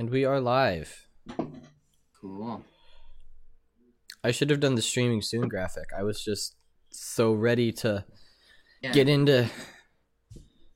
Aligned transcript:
And 0.00 0.08
we 0.08 0.24
are 0.24 0.40
live. 0.40 1.08
Cool. 2.18 2.64
I 4.24 4.30
should 4.30 4.48
have 4.48 4.58
done 4.58 4.74
the 4.74 4.80
streaming 4.80 5.20
soon 5.20 5.46
graphic. 5.46 5.90
I 5.94 6.04
was 6.04 6.24
just 6.24 6.56
so 6.88 7.34
ready 7.34 7.70
to 7.84 8.06
Yeah. 8.80 8.92
get 8.92 9.10
into 9.10 9.50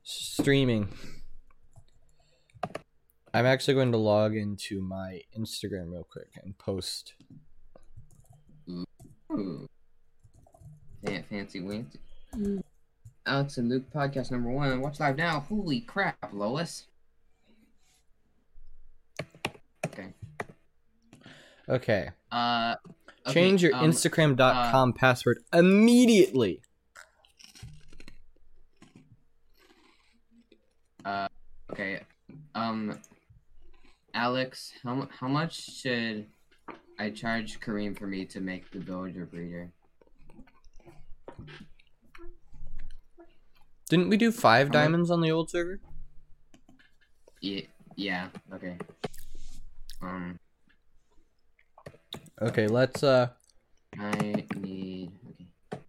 streaming. 0.02 0.94
I'm 3.32 3.46
actually 3.46 3.72
going 3.72 3.92
to 3.92 3.96
log 3.96 4.36
into 4.36 4.82
my 4.82 5.22
Instagram 5.34 5.90
real 5.90 6.04
quick 6.04 6.28
and 6.42 6.58
post. 6.58 7.14
Ooh. 8.68 9.66
Fan- 11.02 11.24
fancy 11.30 11.62
Wancy. 11.62 12.62
Alex 13.24 13.56
and 13.56 13.70
Luke 13.70 13.90
podcast 13.90 14.30
number 14.30 14.50
one. 14.50 14.82
Watch 14.82 15.00
live 15.00 15.16
now. 15.16 15.40
Holy 15.40 15.80
crap, 15.80 16.30
Lois. 16.34 16.88
Okay. 19.86 20.12
Okay. 21.68 22.10
Uh. 22.30 22.76
okay, 23.26 23.32
Change 23.32 23.62
your 23.62 23.74
um, 23.74 23.90
Instagram.com 23.90 24.92
password 24.92 25.38
immediately. 25.52 26.60
Uh. 31.04 31.28
Okay. 31.72 32.00
Um. 32.54 32.98
Alex, 34.14 34.72
how 34.82 35.08
how 35.18 35.28
much 35.28 35.80
should 35.80 36.26
I 36.98 37.10
charge 37.10 37.60
Kareem 37.60 37.98
for 37.98 38.06
me 38.06 38.24
to 38.26 38.40
make 38.40 38.70
the 38.70 38.78
villager 38.78 39.26
breeder? 39.26 39.72
Didn't 43.88 44.08
we 44.08 44.16
do 44.16 44.32
five 44.32 44.68
How 44.68 44.72
much? 44.72 44.72
diamonds 44.72 45.10
on 45.10 45.20
the 45.20 45.30
old 45.30 45.50
server? 45.50 45.80
Yeah. 47.40 47.62
Yeah. 47.96 48.28
Okay. 48.52 48.78
Um. 50.00 50.38
Okay, 52.42 52.66
let's 52.66 53.02
uh 53.02 53.28
I 53.98 54.46
need. 54.56 55.12
Okay. 55.72 55.80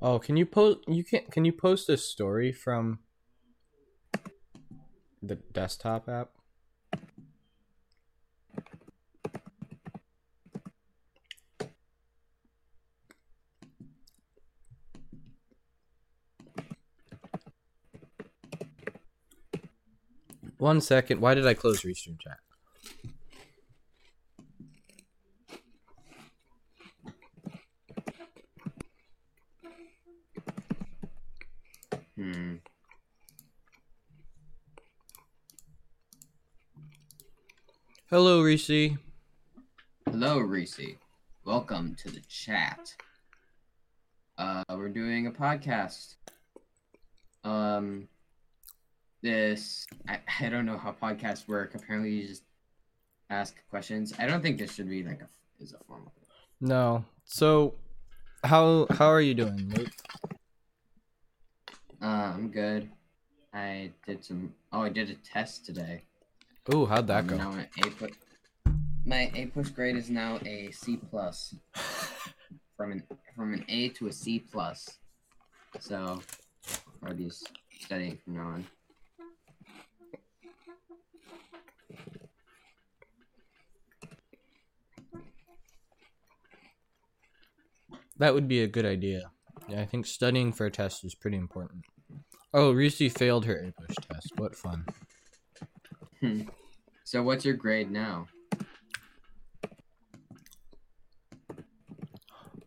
Oh, 0.00 0.18
can 0.18 0.36
you 0.36 0.46
post 0.46 0.80
you 0.88 1.04
can 1.04 1.22
can 1.30 1.44
you 1.44 1.52
post 1.52 1.88
a 1.88 1.96
story 1.96 2.50
from 2.52 2.98
the 5.22 5.36
desktop 5.36 6.08
app? 6.08 6.30
One 20.58 20.80
second. 20.80 21.20
Why 21.20 21.34
did 21.34 21.46
I 21.46 21.54
close 21.54 21.82
Restream 21.82 22.20
chat? 22.20 22.38
Hmm. 32.16 32.56
Hello, 38.12 38.42
Reese. 38.42 38.90
Hello, 40.04 40.38
Reese. 40.38 40.98
Welcome 41.46 41.94
to 41.94 42.10
the 42.10 42.20
chat. 42.28 42.94
Uh, 44.36 44.62
we're 44.68 44.90
doing 44.90 45.28
a 45.28 45.30
podcast. 45.30 46.16
Um, 47.42 48.08
this 49.22 49.86
I, 50.06 50.18
I 50.42 50.50
don't 50.50 50.66
know 50.66 50.76
how 50.76 50.92
podcasts 50.92 51.48
work. 51.48 51.74
Apparently, 51.74 52.10
you 52.10 52.28
just 52.28 52.42
ask 53.30 53.56
questions. 53.70 54.12
I 54.18 54.26
don't 54.26 54.42
think 54.42 54.58
this 54.58 54.74
should 54.74 54.90
be 54.90 55.02
like 55.02 55.22
a 55.22 55.28
is 55.58 55.72
a 55.72 55.82
formal. 55.86 56.12
No. 56.60 57.06
So, 57.24 57.76
how 58.44 58.88
how 58.90 59.06
are 59.06 59.22
you 59.22 59.32
doing, 59.32 59.72
Luke? 59.74 59.88
Uh, 62.02 62.34
I'm 62.34 62.50
good. 62.50 62.90
I 63.54 63.92
did 64.06 64.22
some. 64.22 64.52
Oh, 64.70 64.82
I 64.82 64.90
did 64.90 65.08
a 65.08 65.14
test 65.14 65.64
today. 65.64 66.02
Ooh, 66.72 66.86
how'd 66.86 67.06
that 67.08 67.20
Um, 67.22 67.26
go? 67.26 67.36
Now 67.36 67.50
my 67.52 67.68
APUSH. 67.78 68.14
My 69.04 69.30
APUSH 69.34 69.74
grade 69.74 69.96
is 69.96 70.10
now 70.10 70.38
a 70.46 70.70
C 70.70 70.96
plus. 70.96 71.54
From 72.76 72.92
an 72.92 73.02
from 73.36 73.52
an 73.54 73.64
A 73.68 73.90
to 73.90 74.08
a 74.08 74.12
C 74.12 74.38
plus. 74.40 74.98
So 75.80 76.20
I'll 77.02 77.14
be 77.14 77.30
studying 77.80 78.16
from 78.24 78.34
now 78.34 78.46
on. 78.48 78.66
That 88.18 88.34
would 88.34 88.48
be 88.48 88.60
a 88.62 88.68
good 88.68 88.84
idea. 88.86 89.30
Yeah, 89.68 89.80
I 89.80 89.86
think 89.86 90.06
studying 90.06 90.52
for 90.52 90.66
a 90.66 90.70
test 90.70 91.04
is 91.04 91.14
pretty 91.14 91.36
important. 91.36 91.84
Oh, 92.52 92.72
Reese 92.72 93.12
failed 93.12 93.46
her 93.46 93.56
APUSH 93.56 93.94
test. 94.08 94.32
What 94.36 94.54
fun. 94.54 94.84
So 97.04 97.22
what's 97.22 97.44
your 97.44 97.54
grade 97.54 97.90
now? 97.90 98.28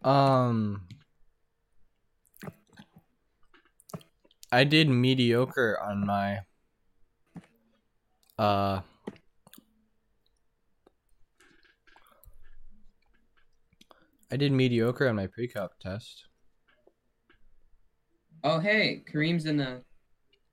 Um 0.04 0.82
I 4.52 4.66
did 4.66 4.90
mediocre 4.90 5.80
on 5.82 6.06
my 6.06 6.40
uh 8.38 8.82
I 14.32 14.38
did 14.38 14.52
mediocre 14.52 15.08
on 15.08 15.16
my 15.16 15.28
pre-calc 15.28 15.80
test. 15.80 16.26
Oh 18.44 18.60
hey, 18.60 19.04
Kareem's 19.10 19.46
in 19.46 19.58
the 19.58 19.82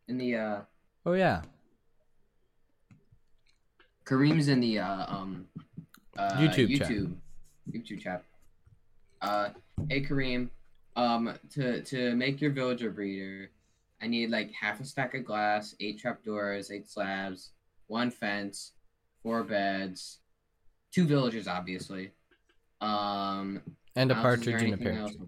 in 0.07 0.19
the 0.19 0.37
uh 0.37 0.61
Oh 1.05 1.15
yeah. 1.15 1.43
Kareem's 4.05 4.49
in 4.49 4.61
the 4.61 4.79
uh 4.79 5.07
um 5.09 5.47
uh 6.19 6.33
YouTube 6.33 6.77
chat. 6.79 6.89
YouTube 6.89 7.15
YouTube 7.71 8.01
chat. 8.01 8.25
Uh 9.21 9.51
hey 9.89 10.03
Kareem, 10.03 10.51
um 10.97 11.35
to 11.51 11.83
to 11.83 12.15
make 12.15 12.41
your 12.41 12.51
villager 12.51 12.91
breeder, 12.91 13.51
I 14.01 14.07
need 14.09 14.31
like 14.31 14.53
half 14.53 14.81
a 14.81 14.85
stack 14.85 15.15
of 15.15 15.25
glass, 15.25 15.75
eight 15.81 16.01
trapdoors, 16.01 16.71
eight 16.71 16.89
slabs, 16.89 17.51
one 17.87 18.11
fence, 18.11 18.73
four 19.23 19.45
beds, 19.45 20.19
two 20.91 21.07
villagers 21.07 21.47
obviously. 21.49 22.11
Um 22.81 23.63
And 23.95 24.11
a 24.11 24.17
else, 24.17 24.39
is 24.39 24.45
there 24.45 24.59
partridge 24.59 24.63
in 24.63 24.75
a 24.75 24.77
pear 24.77 25.07
tree. 25.07 25.21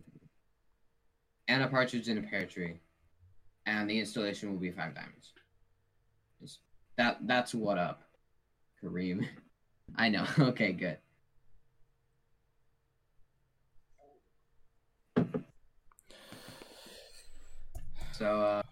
And 1.47 1.63
a 1.63 1.69
partridge 1.69 2.09
in 2.09 2.19
a 2.19 2.23
pear 2.23 2.47
tree. 2.47 2.81
And 3.67 3.89
the 3.89 3.99
installation 3.99 4.51
will 4.51 4.59
be 4.59 4.71
five 4.71 4.95
diamonds. 4.95 5.33
That 6.97 7.27
that's 7.27 7.55
what 7.55 7.77
up, 7.77 8.04
Kareem. 8.85 9.27
I 9.97 10.09
know. 10.09 10.27
Okay, 10.39 10.73
good. 10.73 10.99
So 18.13 18.27
uh 18.27 18.63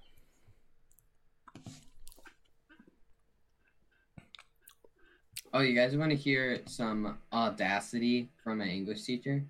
Oh, 5.55 5.61
you 5.61 5.75
guys 5.75 5.95
want 5.97 6.11
to 6.11 6.17
hear 6.17 6.63
some 6.67 7.19
audacity 7.31 8.31
from 8.43 8.59
my 8.59 8.67
English 8.69 9.03
teacher? 9.03 9.45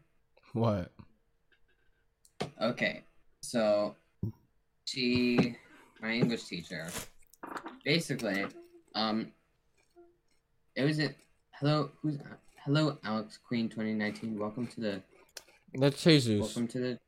What? 0.52 0.90
Okay, 2.60 3.04
so 3.40 3.94
she, 4.84 5.56
my 6.00 6.10
English 6.10 6.44
teacher, 6.44 6.88
basically, 7.84 8.44
um, 8.96 9.31
it 10.74 10.84
was 10.84 10.98
a 10.98 11.14
hello, 11.52 11.90
who's 12.00 12.19
hello, 12.64 12.98
Alex 13.04 13.38
Queen, 13.46 13.69
twenty 13.69 13.94
nineteen. 13.94 14.38
Welcome 14.38 14.66
to 14.69 14.80
the 14.80 15.02
That's 15.74 16.02
Jesus. 16.02 16.40
welcome 16.40 16.69
to 16.69 16.78
the. 16.78 16.98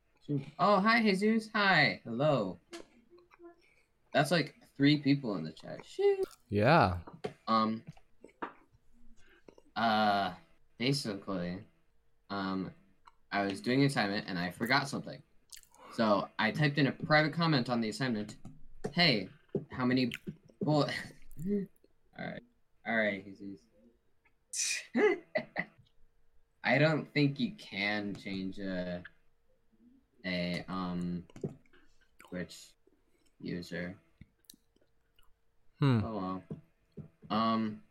Oh, 0.57 0.79
hi, 0.79 1.01
Jesus. 1.01 1.49
Hi, 1.53 2.01
hello. 2.03 2.59
That's 4.13 4.31
like 4.31 4.55
three 4.77 4.97
people 4.97 5.35
in 5.35 5.43
the 5.43 5.51
chat. 5.51 5.79
Shoot. 5.85 6.25
Yeah. 6.49 6.97
Um. 7.47 7.83
Uh, 9.75 10.31
basically, 10.79 11.59
um, 12.29 12.71
I 13.31 13.43
was 13.43 13.61
doing 13.61 13.81
an 13.81 13.87
assignment 13.87 14.25
and 14.27 14.39
I 14.39 14.51
forgot 14.51 14.87
something. 14.87 15.21
So 15.93 16.27
I 16.39 16.51
typed 16.51 16.77
in 16.77 16.87
a 16.87 16.91
private 16.91 17.33
comment 17.33 17.69
on 17.69 17.81
the 17.81 17.89
assignment. 17.89 18.35
Hey, 18.93 19.29
how 19.71 19.85
many 19.85 20.11
bullet? 20.61 20.91
all 22.19 22.25
right, 22.25 22.41
all 22.87 22.95
right, 22.95 23.23
Jesus. 23.25 23.61
I 26.63 26.77
don't 26.77 27.11
think 27.13 27.39
you 27.39 27.51
can 27.57 28.15
change 28.15 28.59
a 28.59 29.03
a 30.25 30.63
um 30.67 31.23
Twitch 32.19 32.55
user. 33.39 33.95
Hmm. 35.79 35.99
Oh 36.03 36.15
well. 36.15 36.43
Um. 37.29 37.81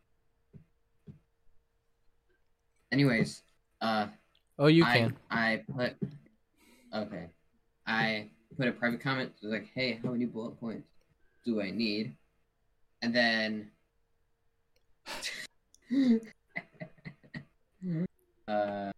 Anyways, 2.93 3.43
uh, 3.81 4.07
Oh, 4.59 4.69
you 4.69 4.85
I, 4.85 4.99
can. 4.99 5.17
I 5.31 5.63
put. 5.77 5.97
Okay, 6.95 7.27
I 7.87 8.29
put 8.57 8.69
a 8.69 8.73
private 8.73 9.01
comment. 9.01 9.33
Was 9.43 9.53
like, 9.53 9.69
"Hey, 9.75 9.99
how 10.03 10.11
many 10.11 10.25
bullet 10.27 10.59
points 10.61 10.89
do 11.45 11.61
I 11.61 11.71
need?" 11.71 12.17
And 13.03 13.15
then. 13.15 13.71
Uh. 18.49 18.93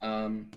um. 0.02 0.50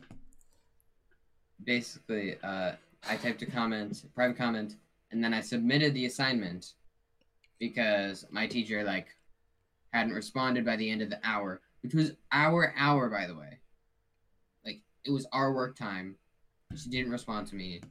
Basically, 1.64 2.38
uh, 2.44 2.72
I 3.08 3.16
typed 3.18 3.42
a 3.44 3.46
comment, 3.46 4.04
private 4.16 4.38
comment, 4.38 4.76
and 5.12 5.24
then 5.24 5.34
I 5.34 5.42
submitted 5.42 5.94
the 5.94 6.06
assignment 6.06 6.74
because 7.60 8.26
my 8.32 8.48
teacher 8.48 8.84
like 8.84 9.08
hadn't 9.94 10.14
responded 10.14 10.66
by 10.66 10.76
the 10.76 10.90
end 10.90 11.02
of 11.02 11.10
the 11.10 11.20
hour, 11.24 11.62
which 11.84 11.94
was 11.94 12.14
our 12.32 12.74
hour 12.78 13.10
by 13.10 13.28
the 13.28 13.36
way. 13.36 13.60
Like 14.66 14.82
it 15.06 15.12
was 15.12 15.28
our 15.32 15.54
work 15.54 15.78
time. 15.78 16.16
She 16.76 16.90
didn't 16.90 17.12
respond 17.12 17.48
to 17.48 17.56
me. 17.56 17.82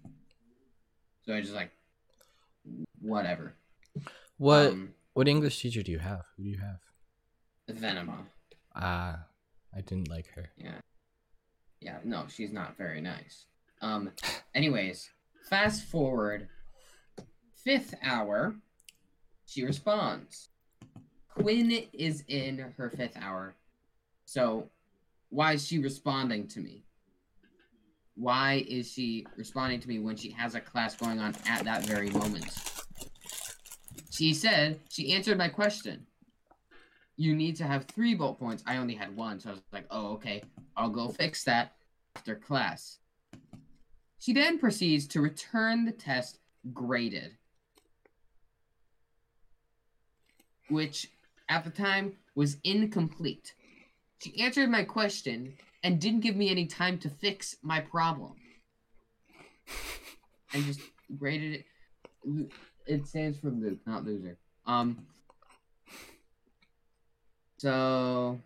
So 1.25 1.35
I 1.35 1.41
just 1.41 1.55
like 1.55 1.71
whatever. 3.01 3.55
What 4.41 4.69
Um, 4.69 4.95
what 5.13 5.29
English 5.29 5.61
teacher 5.61 5.83
do 5.83 5.93
you 5.93 5.99
have? 5.99 6.25
Who 6.35 6.45
do 6.45 6.49
you 6.49 6.59
have? 6.61 6.81
Venema. 7.69 8.25
Ah, 8.75 9.27
I 9.77 9.83
didn't 9.83 10.09
like 10.09 10.29
her. 10.29 10.49
Yeah. 10.57 10.81
Yeah, 11.83 11.99
no, 12.05 12.25
she's 12.27 12.51
not 12.51 12.79
very 12.79 13.03
nice. 13.03 13.45
Um 13.83 14.13
anyways, 14.55 15.11
fast 15.51 15.85
forward 15.85 16.49
fifth 17.53 17.95
hour, 18.03 18.57
she 19.45 19.63
responds. 19.63 20.49
Quinn 21.29 21.71
is 21.93 22.25
in 22.27 22.61
her 22.79 22.89
fifth 22.89 23.19
hour. 23.21 23.57
So 24.25 24.71
why 25.29 25.53
is 25.53 25.67
she 25.67 25.81
responding 25.81 26.49
to 26.49 26.61
me? 26.61 26.87
Why 28.15 28.65
is 28.67 28.91
she 28.91 29.27
responding 29.37 29.81
to 29.81 29.89
me 29.89 29.99
when 29.99 30.17
she 30.17 30.31
has 30.31 30.55
a 30.55 30.63
class 30.63 30.97
going 30.97 31.19
on 31.19 31.35
at 31.47 31.65
that 31.65 31.85
very 31.85 32.09
moment? 32.09 32.80
She 34.11 34.35
said 34.35 34.81
she 34.89 35.13
answered 35.13 35.39
my 35.39 35.49
question. 35.49 36.07
You 37.17 37.35
need 37.35 37.57
to 37.57 37.65
have 37.65 37.85
three 37.85 38.15
bullet 38.15 38.39
points. 38.39 38.63
I 38.67 38.77
only 38.77 38.95
had 38.95 39.15
one, 39.15 39.41
so 39.41 39.51
I 39.51 39.53
was 39.53 39.63
like, 39.73 39.87
oh, 39.91 40.13
okay. 40.15 40.43
I'll 40.77 40.91
go 40.91 41.09
fix 41.09 41.45
that 41.45 41.75
after 42.17 42.35
class. 42.35 42.99
She 44.19 44.33
then 44.33 44.59
proceeds 44.59 45.07
to 45.09 45.21
return 45.21 45.85
the 45.85 45.93
test 45.93 46.39
graded, 46.75 47.37
which 50.69 51.09
at 51.49 51.65
the 51.65 51.71
time 51.71 52.17
was 52.35 52.57
incomplete. 52.65 53.55
She 54.23 54.39
answered 54.41 54.71
my 54.71 54.85
question 54.85 55.55
and 55.83 56.01
didn't 56.01 56.21
give 56.21 56.37
me 56.37 56.51
any 56.51 56.67
time 56.67 56.99
to 56.99 57.09
fix 57.09 57.57
my 57.63 57.81
problem. 57.81 58.35
And 60.53 60.65
just 60.65 60.81
graded 61.17 61.65
it. 62.25 62.53
It 62.91 63.07
stands 63.07 63.39
for 63.39 63.51
lo- 63.51 63.79
not 63.87 64.05
loser. 64.05 64.37
Um. 64.67 65.07
So 67.59 68.41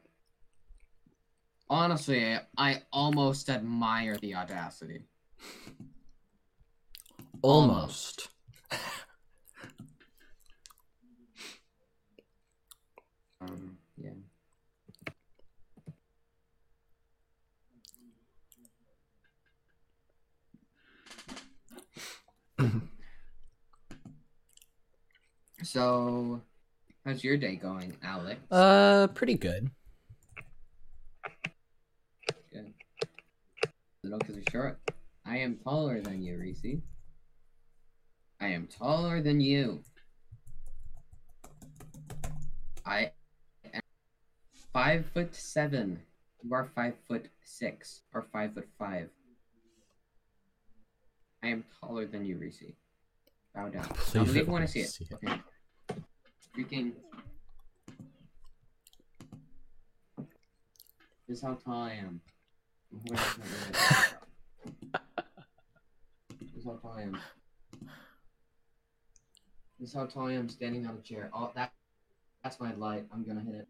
honestly, 1.71 2.37
I 2.59 2.83
almost 2.93 3.49
admire 3.49 4.19
the 4.19 4.35
audacity. 4.35 5.05
Almost. 7.41 8.29
Um, 13.41 13.77
yeah. 13.99 14.13
so, 25.65 26.43
how's 27.05 27.25
your 27.25 27.37
day 27.37 27.57
going, 27.57 27.97
Alex? 28.03 28.41
Uh, 28.51 29.07
pretty 29.09 29.35
good. 29.35 29.71
Good. 32.53 32.73
Little 34.03 34.19
because 34.19 34.37
you're 34.37 34.45
short. 34.51 34.79
I 35.27 35.39
am 35.39 35.57
taller 35.57 36.01
than 36.01 36.23
you, 36.23 36.37
Reese. 36.39 36.81
I 38.41 38.49
am 38.49 38.67
taller 38.67 39.23
than 39.23 39.41
you. 39.41 39.83
I 42.85 43.13
am 43.73 43.81
five 44.73 45.07
foot 45.15 45.35
seven. 45.35 46.01
You 46.43 46.53
are 46.53 46.69
five 46.75 46.95
foot 47.09 47.31
six 47.43 48.03
or 48.13 48.27
five 48.33 48.53
foot 48.53 48.69
five. 48.79 49.09
I 51.43 51.49
am 51.49 51.65
taller 51.81 52.07
than 52.07 52.27
you, 52.27 52.37
Reese. 52.37 52.65
Bow 53.55 53.69
down. 53.69 53.85
I 53.85 54.13
believe 54.13 54.27
believe 54.27 54.37
it 54.37 54.49
want 54.49 54.67
to 54.67 54.71
see 54.71 54.81
it. 54.81 54.89
see 54.89 55.05
it. 55.05 55.15
Okay. 55.15 55.41
Freaking. 56.57 56.93
This 61.27 61.39
is 61.39 61.43
how 61.43 61.55
tall 61.55 61.83
I 61.83 61.95
am. 61.95 62.21
This 63.03 63.21
is 66.57 66.65
how 66.65 66.77
tall 66.77 66.95
I 66.97 67.03
am. 67.03 67.19
This 69.81 69.89
is 69.89 69.95
how 69.95 70.07
tall 70.07 70.29
I 70.29 70.35
am 70.35 70.49
standing 70.49 70.87
on 70.87 70.97
a 70.97 71.01
chair. 71.01 71.29
Oh, 71.35 71.51
that 71.57 71.73
that's 72.45 72.61
my 72.61 72.73
light. 72.75 73.07
I'm 73.13 73.25
gonna 73.25 73.41
hit 73.41 73.57
it. 73.57 73.69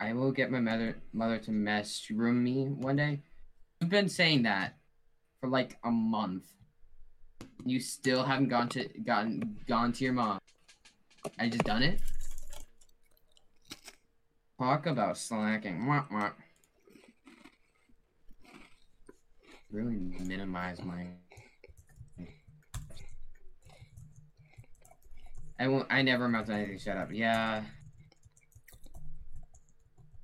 I 0.00 0.14
will 0.30 0.36
get 0.36 0.50
my 0.52 0.60
mother 0.60 0.96
mother 1.12 1.38
to 1.38 1.50
mess 1.50 2.06
room 2.08 2.44
me 2.44 2.66
one 2.66 2.94
day. 2.94 3.20
You've 3.80 3.90
been 3.90 4.08
saying 4.08 4.44
that 4.44 4.76
for 5.40 5.48
like 5.48 5.76
a 5.82 5.90
month. 5.90 6.44
You 7.64 7.80
still 7.80 8.22
haven't 8.22 8.48
gone 8.48 8.68
to 8.70 8.88
gotten 9.04 9.58
gone 9.66 9.92
to 9.92 10.04
your 10.04 10.12
mom. 10.12 10.38
I 11.36 11.48
just 11.48 11.64
done 11.64 11.82
it. 11.82 12.00
Talk 14.56 14.86
about 14.86 15.18
slacking. 15.18 15.84
Wah, 15.86 16.04
wah. 16.12 16.30
Really 19.72 19.96
minimize 19.96 20.80
my. 20.84 21.06
I 25.58 25.66
won't. 25.66 25.88
I 25.90 26.02
never 26.02 26.26
amount 26.26 26.46
to 26.46 26.52
anything. 26.52 26.78
Shut 26.78 26.96
up. 26.96 27.08
Yeah. 27.12 27.64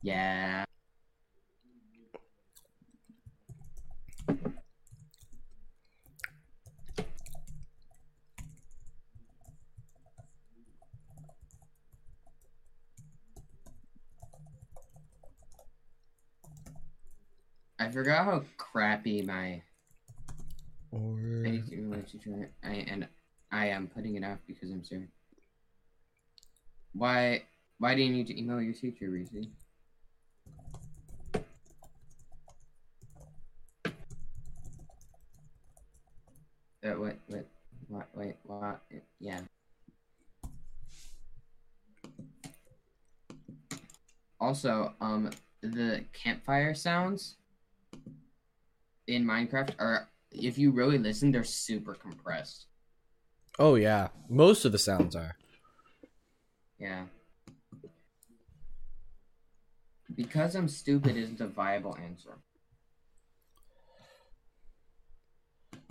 Yeah. 0.07 0.65
I 17.81 17.91
forgot 17.91 18.27
how 18.27 18.45
crappy 18.59 19.23
my 19.23 19.61
Or 20.93 21.19
I 21.45 21.51
need 21.51 21.67
to. 21.67 22.47
I 22.63 22.69
and 22.69 23.09
I 23.51 23.67
am 23.71 23.89
putting 23.89 24.15
it 24.15 24.23
off 24.23 24.39
because 24.47 24.71
I'm 24.71 24.85
sorry. 24.85 25.09
Why 26.93 27.43
why 27.79 27.97
do 27.97 28.03
you 28.03 28.13
need 28.13 28.29
to 28.29 28.39
email 28.39 28.61
your 28.61 28.73
teacher, 28.73 29.11
Reese? 29.11 29.49
Uh, 36.87 36.95
wait, 36.99 37.17
wait, 37.29 37.45
wait, 38.15 38.37
what? 38.45 38.81
Yeah. 39.19 39.41
Also, 44.39 44.93
um, 45.01 45.31
the 45.63 46.05
campfire 46.13 46.75
sounds 46.75 47.37
in 49.09 49.25
Minecraft 49.25 49.71
are, 49.79 50.09
if 50.31 50.59
you 50.59 50.71
really 50.71 50.99
listen, 50.99 51.33
they're 51.33 51.43
super 51.43 51.95
compressed. 51.95 52.67
oh 53.59 53.75
yeah, 53.75 54.09
most 54.29 54.65
of 54.65 54.73
the 54.73 54.79
sounds 54.79 55.17
are. 55.17 55.37
Yeah. 56.79 57.07
Because 60.15 60.55
I'm 60.55 60.69
stupid 60.69 61.17
isn't 61.17 61.41
a 61.41 61.47
viable 61.49 61.97
answer. 61.97 62.39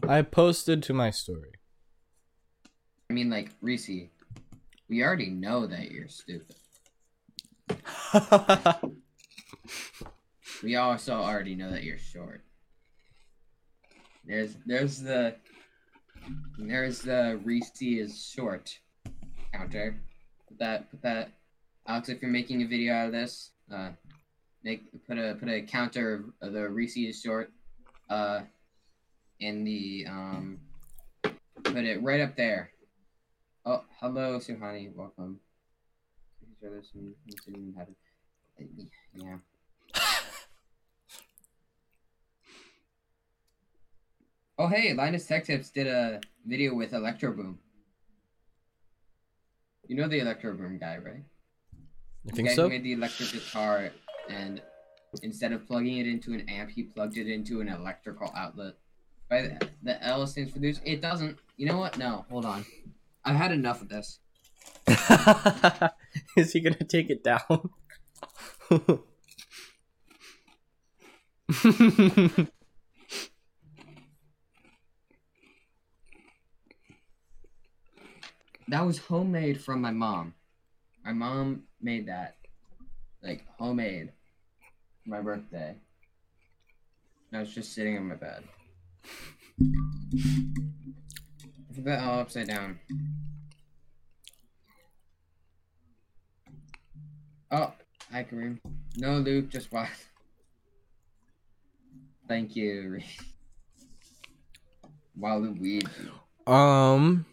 I 0.07 0.21
posted 0.21 0.83
to 0.83 0.93
my 0.93 1.09
story. 1.09 1.51
I 3.09 3.13
mean, 3.13 3.29
like, 3.29 3.51
Reese, 3.61 4.09
we 4.89 5.03
already 5.03 5.29
know 5.29 5.67
that 5.67 5.91
you're 5.91 6.07
stupid. 6.07 6.55
We 10.63 10.75
also 10.75 11.13
already 11.13 11.55
know 11.55 11.69
that 11.71 11.83
you're 11.83 11.97
short. 11.97 12.41
There's 14.25 14.55
there's 14.65 14.99
the 14.99 15.35
there's 16.57 17.01
the 17.01 17.39
Reese 17.43 17.81
is 17.81 18.31
short 18.33 18.77
counter. 19.53 19.95
Put 20.47 20.57
that 20.59 20.89
put 20.89 21.01
that 21.03 21.33
Alex 21.87 22.09
if 22.09 22.21
you're 22.21 22.31
making 22.31 22.63
a 22.63 22.65
video 22.65 22.95
out 22.95 23.07
of 23.07 23.11
this, 23.11 23.51
uh 23.71 23.91
make 24.63 24.85
put 25.05 25.17
a 25.17 25.35
put 25.39 25.49
a 25.49 25.61
counter 25.61 26.25
of 26.41 26.53
the 26.53 26.67
Reese 26.67 26.97
is 26.97 27.21
short 27.21 27.51
uh 28.09 28.41
in 29.39 29.63
the 29.63 30.05
um 30.09 30.59
put 31.63 31.77
it 31.83 32.01
right 32.01 32.21
up 32.21 32.35
there. 32.35 32.71
Oh, 33.65 33.83
hello 33.99 34.39
Suhani, 34.39 34.93
welcome. 34.93 35.39
Yeah. 39.13 39.37
Oh 44.57 44.67
hey, 44.67 44.93
Linus 44.93 45.27
Tech 45.27 45.43
Tips 45.45 45.69
did 45.69 45.85
a 45.87 46.21
video 46.45 46.73
with 46.73 46.93
Electro 46.93 47.33
Boom. 47.33 47.59
You 49.87 49.97
know 49.97 50.07
the 50.07 50.19
Electro 50.19 50.53
Boom 50.53 50.77
guy, 50.79 50.97
right? 50.97 51.23
I 51.73 51.77
The 52.25 52.31
think 52.31 52.47
guy 52.47 52.55
so. 52.55 52.63
who 52.63 52.69
made 52.69 52.83
the 52.83 52.93
electric 52.93 53.31
guitar 53.33 53.91
and 54.29 54.61
instead 55.23 55.51
of 55.51 55.67
plugging 55.67 55.97
it 55.97 56.07
into 56.07 56.33
an 56.33 56.47
amp, 56.47 56.69
he 56.71 56.83
plugged 56.83 57.17
it 57.17 57.27
into 57.27 57.59
an 57.61 57.67
electrical 57.67 58.31
outlet. 58.35 58.75
By 59.29 59.41
the, 59.41 59.69
the 59.83 60.03
L 60.03 60.25
stands 60.27 60.51
for 60.51 60.59
this. 60.59 60.79
It 60.85 61.01
doesn't. 61.01 61.37
You 61.57 61.67
know 61.67 61.77
what? 61.77 61.97
No, 61.97 62.25
hold 62.29 62.45
on. 62.45 62.65
I've 63.23 63.35
had 63.35 63.51
enough 63.51 63.81
of 63.81 63.89
this. 63.89 64.19
Is 66.37 66.51
he 66.51 66.61
gonna 66.61 66.83
take 66.83 67.09
it 67.09 67.23
down? 67.23 67.69
That 78.67 78.85
was 78.85 78.97
homemade 78.97 79.61
from 79.61 79.81
my 79.81 79.91
mom. 79.91 80.33
My 81.03 81.13
mom 81.13 81.63
made 81.81 82.07
that, 82.07 82.35
like 83.21 83.45
homemade, 83.59 84.11
my 85.05 85.21
birthday. 85.21 85.75
And 87.29 87.37
I 87.37 87.39
was 87.41 87.53
just 87.53 87.73
sitting 87.73 87.95
on 87.95 88.07
my 88.07 88.15
bed. 88.15 88.43
I 89.61 89.65
put 91.73 91.85
that 91.85 92.03
all 92.03 92.19
upside 92.19 92.47
down. 92.47 92.79
Oh, 97.51 97.73
hi 98.11 98.23
Kareem. 98.23 98.59
No, 98.97 99.17
Luke, 99.19 99.49
just 99.49 99.71
watch. 99.71 99.89
Thank 102.27 102.55
you. 102.55 102.99
Waluigi. 105.19 105.87
um. 106.47 107.25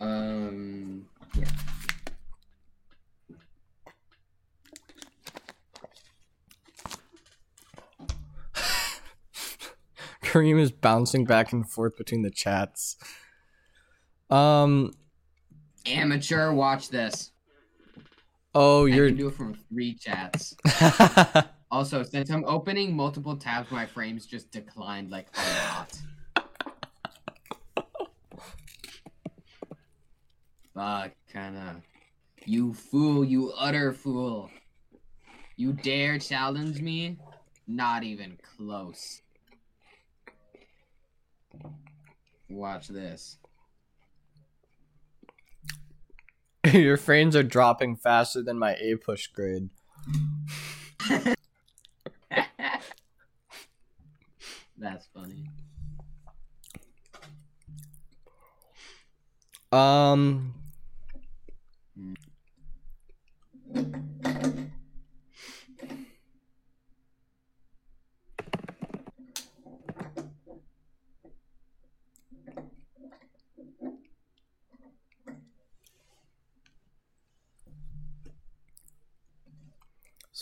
Um, 0.00 1.06
yeah. 1.34 1.46
Kareem 10.34 10.58
is 10.58 10.72
bouncing 10.72 11.24
back 11.24 11.52
and 11.52 11.70
forth 11.70 11.96
between 11.96 12.22
the 12.22 12.30
chats. 12.30 12.96
Um. 14.30 14.92
Amateur, 15.86 16.50
watch 16.52 16.88
this. 16.88 17.30
Oh, 18.52 18.86
I 18.86 18.88
you're. 18.90 19.06
can 19.08 19.16
do 19.16 19.28
it 19.28 19.34
from 19.34 19.54
three 19.54 19.94
chats. 19.94 20.56
Also, 21.70 22.04
since 22.04 22.30
I'm 22.30 22.44
opening 22.44 22.94
multiple 22.94 23.36
tabs, 23.36 23.68
my 23.72 23.84
frames 23.84 24.26
just 24.26 24.52
declined 24.52 25.10
like 25.10 25.26
a 25.34 25.42
lot. 25.66 25.98
Fuck, 30.72 31.12
kinda. 31.32 31.82
You 32.44 32.74
fool, 32.74 33.24
you 33.24 33.52
utter 33.58 33.92
fool. 33.92 34.50
You 35.56 35.72
dare 35.72 36.16
challenge 36.20 36.80
me? 36.80 37.18
Not 37.66 38.04
even 38.04 38.38
close. 38.56 39.22
Watch 42.48 42.88
this. 42.88 43.38
your 46.72 46.96
frames 46.96 47.36
are 47.36 47.42
dropping 47.42 47.96
faster 47.96 48.42
than 48.42 48.58
my 48.58 48.74
APUSH 48.74 49.32
grade. 49.32 49.68
That's 54.78 55.06
funny. 55.14 55.48
Um. 59.72 60.54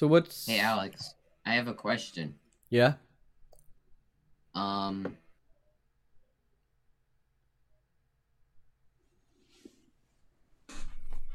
So 0.03 0.09
what's 0.09 0.47
Hey, 0.47 0.59
Alex, 0.59 1.15
I 1.47 1.55
have 1.55 1.69
a 1.69 1.75
question. 1.75 2.35
yeah? 2.71 2.95
Um. 4.53 5.17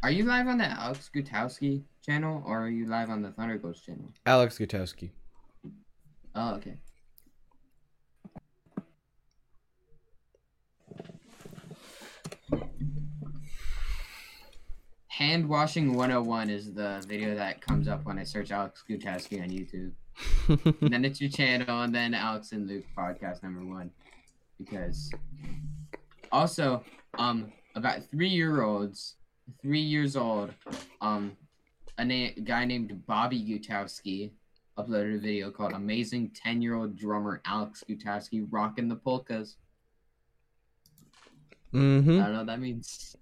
Are 0.04 0.12
you 0.12 0.26
live 0.26 0.48
on 0.50 0.58
the 0.58 0.66
Alex 0.66 1.10
Gutowski 1.16 1.84
channel 2.06 2.44
or 2.46 2.66
are 2.66 2.70
you 2.70 2.88
live 2.88 3.10
on 3.10 3.22
the 3.22 3.32
Thunder 3.32 3.58
Ghost 3.58 3.86
channel? 3.86 4.12
Alex 4.26 4.58
Gutowski. 4.58 5.12
Oh, 6.36 6.56
okay. 6.56 6.76
Hand 15.18 15.50
washing 15.50 15.96
101 15.96 16.52
is 16.52 16.76
the 16.76 17.04
video 17.08 17.34
that 17.34 17.60
comes 17.60 17.88
up 17.88 18.06
when 18.06 18.20
I 18.20 18.24
search 18.24 18.52
Alex 18.52 18.84
Gutowski 18.88 19.42
on 19.42 19.50
YouTube. 19.50 19.92
and 20.82 20.92
then 20.94 21.04
it's 21.04 21.20
your 21.20 21.32
channel, 21.32 21.82
and 21.82 21.96
then 21.96 22.14
Alex 22.14 22.52
and 22.52 22.68
Luke 22.68 22.86
podcast 22.96 23.42
number 23.42 23.66
one. 23.66 23.90
Because 24.60 25.10
also, 26.32 26.84
um, 27.18 27.52
about 27.74 28.04
three 28.12 28.30
year 28.30 28.62
olds, 28.62 29.16
three 29.60 29.82
years 29.82 30.16
old, 30.16 30.54
um, 31.02 31.36
a 31.98 32.06
na- 32.06 32.40
guy 32.44 32.66
named 32.66 33.04
Bobby 33.08 33.44
Gutowski 33.44 34.30
uploaded 34.78 35.16
a 35.16 35.20
video 35.20 35.50
called 35.50 35.74
"Amazing 35.74 36.30
Ten 36.36 36.62
Year 36.62 36.76
Old 36.76 36.96
Drummer 36.96 37.42
Alex 37.44 37.84
Gutowski 37.90 38.46
Rocking 38.52 38.88
the 38.88 38.96
Polkas." 38.96 39.58
mm-hmm. 41.74 42.22
I 42.22 42.24
don't 42.24 42.34
know 42.34 42.38
what 42.38 42.46
that 42.46 42.60
means. 42.60 43.18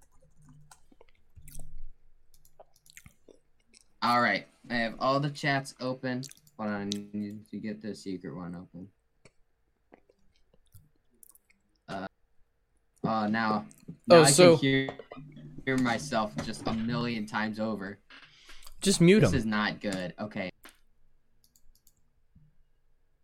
All 4.05 4.21
right, 4.21 4.45
I 4.69 4.75
have 4.75 4.93
all 4.99 5.19
the 5.19 5.31
chats 5.31 5.73
open. 5.81 6.21
but 6.59 6.67
I 6.67 6.83
need 6.85 7.49
to 7.49 7.57
get 7.57 7.81
the 7.81 7.95
secret 7.95 8.35
one 8.35 8.55
open. 8.55 8.87
Uh, 11.89 12.07
oh, 13.03 13.27
now, 13.27 13.65
now 14.07 14.17
Oh, 14.17 14.21
I 14.21 14.29
so- 14.31 14.57
can 14.57 14.61
hear, 14.61 14.89
hear 15.65 15.77
myself 15.77 16.35
just 16.45 16.67
a 16.67 16.73
million 16.73 17.25
times 17.25 17.59
over. 17.59 17.97
Just 18.79 19.01
mute 19.01 19.21
This 19.21 19.31
him. 19.31 19.37
is 19.39 19.45
not 19.45 19.81
good. 19.81 20.13
Okay. 20.19 20.51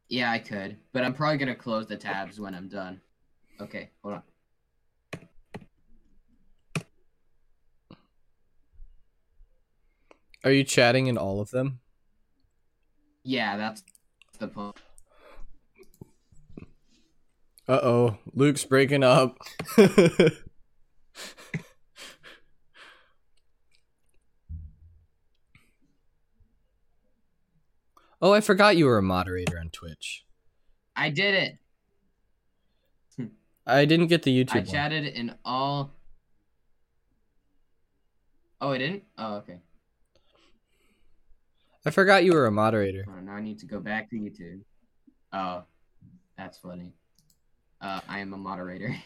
Yeah, 0.10 0.32
I 0.32 0.40
could, 0.40 0.78
but 0.94 1.04
I'm 1.06 1.14
probably 1.14 1.38
gonna 1.38 1.56
close 1.56 1.86
the 1.86 1.96
tabs 1.98 2.40
when 2.40 2.56
I'm 2.56 2.68
done. 2.68 3.00
Okay, 3.62 3.92
hold 4.02 4.16
on. 4.16 4.24
Are 10.43 10.51
you 10.51 10.63
chatting 10.63 11.07
in 11.07 11.17
all 11.17 11.39
of 11.39 11.51
them? 11.51 11.79
Yeah, 13.24 13.57
that's 13.57 13.83
the 14.39 14.48
point. 14.48 14.75
Uh 17.67 17.79
oh, 17.83 18.17
Luke's 18.33 18.65
breaking 18.65 19.03
up. 19.03 19.38
oh, 28.21 28.33
I 28.33 28.41
forgot 28.41 28.75
you 28.75 28.86
were 28.86 28.98
a 28.98 29.03
moderator 29.03 29.60
on 29.60 29.69
Twitch. 29.69 30.25
I 30.95 31.10
did 31.12 31.36
it. 31.36 31.57
I 33.65 33.86
didn't 33.86 34.07
get 34.07 34.24
the 34.24 34.43
YouTube 34.43 34.55
I 34.55 34.60
one. 34.60 34.65
chatted 34.65 35.05
in 35.05 35.36
all. 35.45 35.91
Oh, 38.60 38.71
I 38.71 38.79
didn't. 38.79 39.03
Oh, 39.19 39.36
okay. 39.36 39.60
I 41.86 41.90
forgot 41.90 42.24
you 42.24 42.34
were 42.34 42.46
a 42.46 42.52
moderator. 42.52 43.06
Oh, 43.08 43.20
now 43.22 43.34
I 43.34 43.42
need 43.42 43.60
to 43.60 43.66
go 43.66 43.80
back 43.80 44.10
to 44.12 44.16
YouTube. 44.16 44.62
Oh, 45.34 45.64
that's 46.38 46.58
funny. 46.58 46.94
Uh, 47.80 48.02
I 48.08 48.20
am 48.20 48.34
a 48.34 48.38
moderator. 48.38 48.96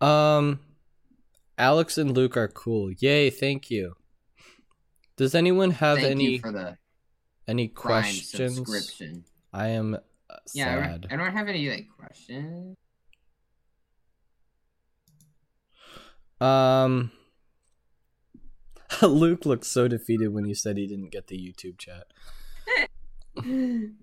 Um, 0.00 0.58
Alex 1.56 1.96
and 1.96 2.10
Luke 2.10 2.36
are 2.36 2.48
cool. 2.48 2.90
Yay! 2.98 3.30
Thank 3.30 3.70
you. 3.70 3.94
Does 5.16 5.32
anyone 5.34 5.70
have 5.70 5.98
Thank 5.98 6.10
any 6.10 6.38
for 6.38 6.50
the 6.50 6.76
any 7.46 7.68
questions? 7.68 8.56
subscription. 8.56 9.24
I 9.52 9.68
am 9.68 9.94
uh, 9.94 10.36
Yeah, 10.54 10.76
I 10.76 10.98
don't, 10.98 11.12
I 11.12 11.16
don't 11.16 11.32
have 11.32 11.48
any 11.48 11.70
like 11.70 11.86
questions. 11.96 12.76
Um, 16.40 17.12
Luke 19.06 19.44
looked 19.44 19.64
so 19.64 19.88
defeated 19.88 20.28
when 20.28 20.44
he 20.44 20.54
said 20.54 20.76
he 20.76 20.86
didn't 20.86 21.10
get 21.10 21.26
the 21.26 21.36
YouTube 21.36 21.78
chat. 21.78 22.06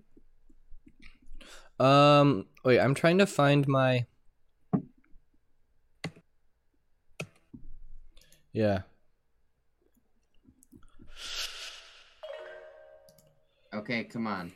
Um, 1.80 2.44
wait, 2.62 2.78
I'm 2.78 2.92
trying 2.92 3.16
to 3.18 3.26
find 3.26 3.66
my. 3.66 4.04
Yeah. 8.52 8.82
okay, 13.72 14.04
come 14.04 14.26
on. 14.26 14.52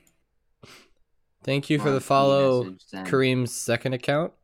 Thank 1.45 1.71
you 1.71 1.79
for 1.79 1.91
the 1.91 2.01
follow, 2.01 2.65
message. 2.65 3.11
Kareem's 3.11 3.53
second 3.53 3.95
account. 3.95 4.35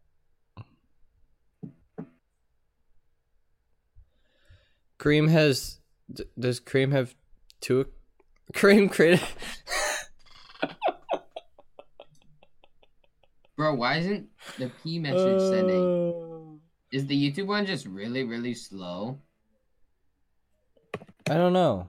Kareem 4.98 5.28
has. 5.28 5.79
D- 6.12 6.24
Does 6.38 6.60
Cream 6.60 6.90
have 6.92 7.14
two? 7.60 7.86
Cream 8.54 8.88
created. 8.88 9.20
Bro, 13.56 13.74
why 13.74 13.98
isn't 13.98 14.28
the 14.58 14.70
P 14.82 14.98
message 14.98 15.40
sending? 15.40 15.84
Uh, 15.84 16.56
Is 16.96 17.06
the 17.06 17.30
YouTube 17.30 17.46
one 17.46 17.66
just 17.66 17.84
really, 17.86 18.24
really 18.24 18.54
slow? 18.54 19.18
I 21.28 21.34
don't 21.34 21.52
know. 21.52 21.88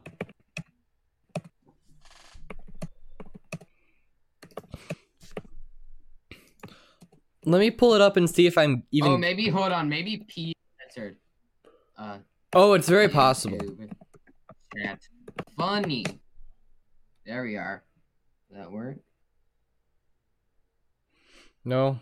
Let 7.45 7.59
me 7.59 7.71
pull 7.71 7.93
it 7.95 8.01
up 8.01 8.17
and 8.17 8.29
see 8.29 8.45
if 8.45 8.57
I'm 8.57 8.83
even. 8.91 9.11
Oh, 9.11 9.17
maybe 9.17 9.49
hold 9.49 9.71
on. 9.71 9.89
Maybe 9.89 10.23
P 10.27 10.53
answered. 10.83 11.17
Uh, 11.97 12.19
Oh, 12.53 12.73
it's 12.73 12.89
very 12.89 13.07
possible. 13.07 13.57
YouTube 13.57 13.89
Chat. 14.77 14.99
Funny. 15.57 16.05
There 17.25 17.43
we 17.43 17.57
are. 17.57 17.83
Does 18.49 18.57
that 18.59 18.71
work? 18.71 18.97
No. 21.63 21.99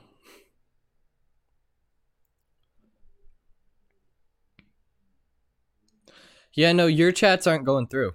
Yeah, 6.53 6.73
no, 6.73 6.87
your 6.87 7.11
chats 7.11 7.47
aren't 7.47 7.65
going 7.65 7.87
through. 7.87 8.13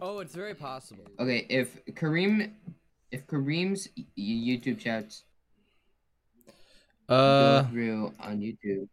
Oh, 0.00 0.18
it's 0.20 0.34
very 0.34 0.54
possible. 0.54 1.04
Okay, 1.18 1.46
if 1.48 1.84
Kareem, 1.94 2.50
if 3.10 3.26
Kareem's 3.26 3.88
YouTube 4.18 4.78
chats 4.78 5.24
Uh, 7.08 7.62
go 7.62 7.68
through 7.68 8.12
on 8.20 8.40
YouTube. 8.40 8.88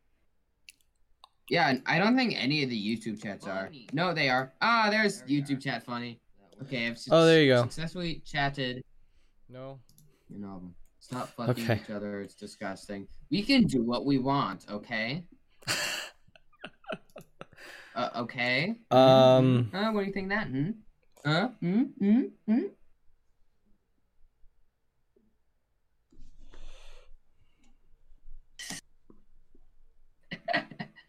Yeah, 1.54 1.76
I 1.86 2.00
don't 2.00 2.18
think 2.18 2.34
any 2.36 2.64
of 2.64 2.72
the 2.72 2.76
YouTube 2.98 3.22
chats 3.22 3.46
are. 3.46 3.70
No, 3.94 4.12
they 4.12 4.28
are. 4.28 4.52
Ah, 4.60 4.88
there's 4.90 5.22
YouTube 5.22 5.62
chat 5.62 5.84
funny. 5.86 6.20
Okay, 6.64 6.88
I've 6.88 6.98
Oh, 7.12 7.26
there 7.28 7.44
you 7.44 7.54
go. 7.54 7.62
successfully 7.62 8.24
chatted. 8.26 8.84
no. 9.50 9.80
You 10.30 10.40
know, 10.40 10.64
stop 11.00 11.30
fucking 11.38 11.64
Okay. 11.70 11.80
each 11.84 11.92
other. 11.92 12.22
It's 12.22 12.34
disgusting. 12.34 13.08
We 13.30 13.44
can 13.44 13.66
do 13.66 13.84
what 13.84 14.04
we 14.04 14.18
want, 14.18 14.66
okay? 14.68 15.26
uh, 17.96 18.10
okay. 18.16 18.74
Um, 18.90 19.70
Uh, 19.72 19.92
what 19.92 20.02
do 20.02 20.08
you 20.08 20.14
think 20.14 20.30
that? 20.30 20.48
Hmm. 20.48 20.72
Huh? 21.24 21.50
Hmm. 21.62 21.84
Hmm. 22.00 22.22
Hmm. 22.48 22.62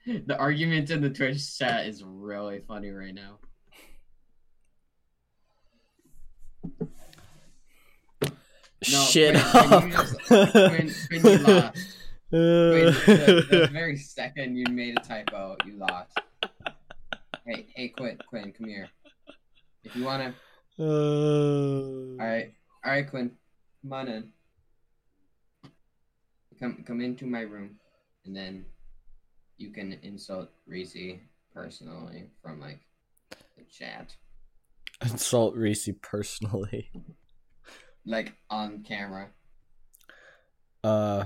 the 0.26 0.36
argument 0.38 0.90
in 0.90 1.00
the 1.00 1.10
Twitch 1.10 1.58
chat 1.58 1.86
is 1.86 2.02
really 2.04 2.60
funny 2.60 2.90
right 2.90 3.14
now. 3.14 3.38
No, 8.92 9.00
shit. 9.04 9.34
Quinn, 9.34 9.88
you 9.88 9.96
Quinn, 10.26 10.94
Quinn, 11.08 11.22
you 11.22 11.38
lost. 11.38 11.76
The, 12.30 13.46
the 13.50 13.68
very 13.72 13.96
second 13.96 14.56
you 14.56 14.66
made 14.70 14.98
a 14.98 15.00
typo, 15.00 15.56
you 15.64 15.78
lost. 15.78 16.18
Hey, 17.46 17.66
hey, 17.74 17.88
Quinn, 17.88 18.18
Quinn, 18.28 18.52
come 18.52 18.68
here. 18.68 18.88
If 19.84 19.96
you 19.96 20.04
wanna, 20.04 20.34
uh. 20.78 20.82
all 20.82 22.16
right, 22.18 22.52
all 22.84 22.92
right, 22.92 23.08
Quinn, 23.08 23.30
come 23.82 23.92
on 23.92 24.08
in. 24.08 24.28
Come, 26.58 26.84
come 26.86 27.00
into 27.00 27.26
my 27.26 27.40
room, 27.40 27.76
and 28.24 28.34
then 28.36 28.64
you 29.64 29.70
can 29.70 29.98
insult 30.02 30.50
Reese 30.66 31.18
personally 31.54 32.26
from 32.42 32.60
like 32.60 32.80
the 33.56 33.64
chat, 33.64 34.14
Insult 35.02 35.56
Reese 35.56 35.88
personally. 36.02 36.90
like 38.06 38.34
on 38.50 38.82
camera. 38.82 39.28
Uh. 40.82 41.24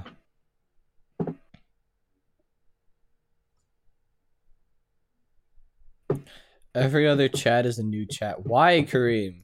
Every 6.74 7.08
other 7.08 7.28
chat 7.28 7.66
is 7.66 7.80
a 7.80 7.82
new 7.82 8.06
chat. 8.06 8.46
Why, 8.46 8.82
Kareem? 8.82 9.42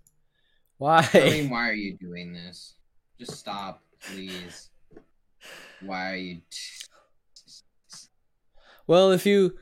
Why? 0.78 1.02
Kareem, 1.02 1.50
why 1.50 1.68
are 1.68 1.74
you 1.74 1.96
doing 1.96 2.32
this? 2.32 2.74
Just 3.18 3.32
stop, 3.32 3.82
please. 4.00 4.70
Why 5.80 6.12
are 6.12 6.16
you? 6.16 6.40
Well, 8.86 9.10
if 9.12 9.24
you 9.26 9.56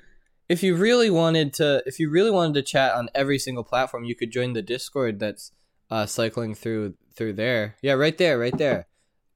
if 0.49 0.63
you 0.63 0.75
really 0.77 1.11
wanted 1.11 1.55
to 1.55 1.83
if 1.87 1.99
you 2.01 2.11
really 2.11 2.31
wanted 2.31 2.55
to 2.55 2.63
chat 2.63 2.95
on 2.95 3.09
every 3.15 3.39
single 3.39 3.65
platform, 3.65 4.05
you 4.05 4.15
could 4.15 4.31
join 4.31 4.53
the 4.53 4.63
Discord 4.63 5.19
that's 5.21 5.53
uh 5.91 6.07
cycling 6.07 6.55
through 6.55 6.95
through 7.15 7.35
there. 7.35 7.77
Yeah, 7.83 7.93
right 7.95 8.17
there, 8.17 8.39
right 8.39 8.57
there. 8.57 8.87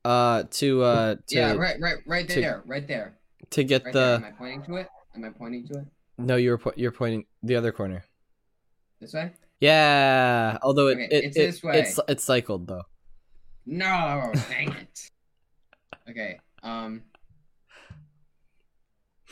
Uh 0.05 0.45
to 0.51 0.83
uh 0.83 1.15
to 1.29 1.35
yeah, 1.37 1.53
right, 1.55 1.81
right, 1.81 1.97
right 2.07 2.29
to- 2.29 2.41
there, 2.41 2.63
right 2.67 2.87
there, 2.87 3.19
to 3.51 3.65
get 3.65 3.85
right 3.85 3.93
there. 3.95 4.15
Am 4.17 4.25
I 4.25 4.31
pointing 4.33 4.63
to 4.65 4.77
it? 4.77 4.89
Am 5.15 5.25
I 5.25 5.31
pointing 5.31 5.67
to 5.69 5.79
it? 5.81 5.87
No, 6.19 6.37
you're 6.37 6.59
po- 6.59 6.73
you're 6.77 6.93
pointing 6.93 7.27
the 7.43 7.57
other 7.57 7.73
corner. 7.73 8.05
This 9.01 9.13
way? 9.13 9.33
Yeah, 9.61 10.59
although 10.63 10.89
it, 10.89 10.93
Okay, 10.99 11.05
it, 11.11 11.25
it's 11.25 11.37
it- 11.37 11.47
this 11.47 11.63
way. 11.63 11.79
it's 11.81 12.01
it's 12.09 12.25
cycled 12.25 12.67
though. 12.67 12.83
No, 13.67 14.33
dang 14.49 14.73
it. 14.73 15.01
Okay, 16.09 16.39
um, 16.63 17.03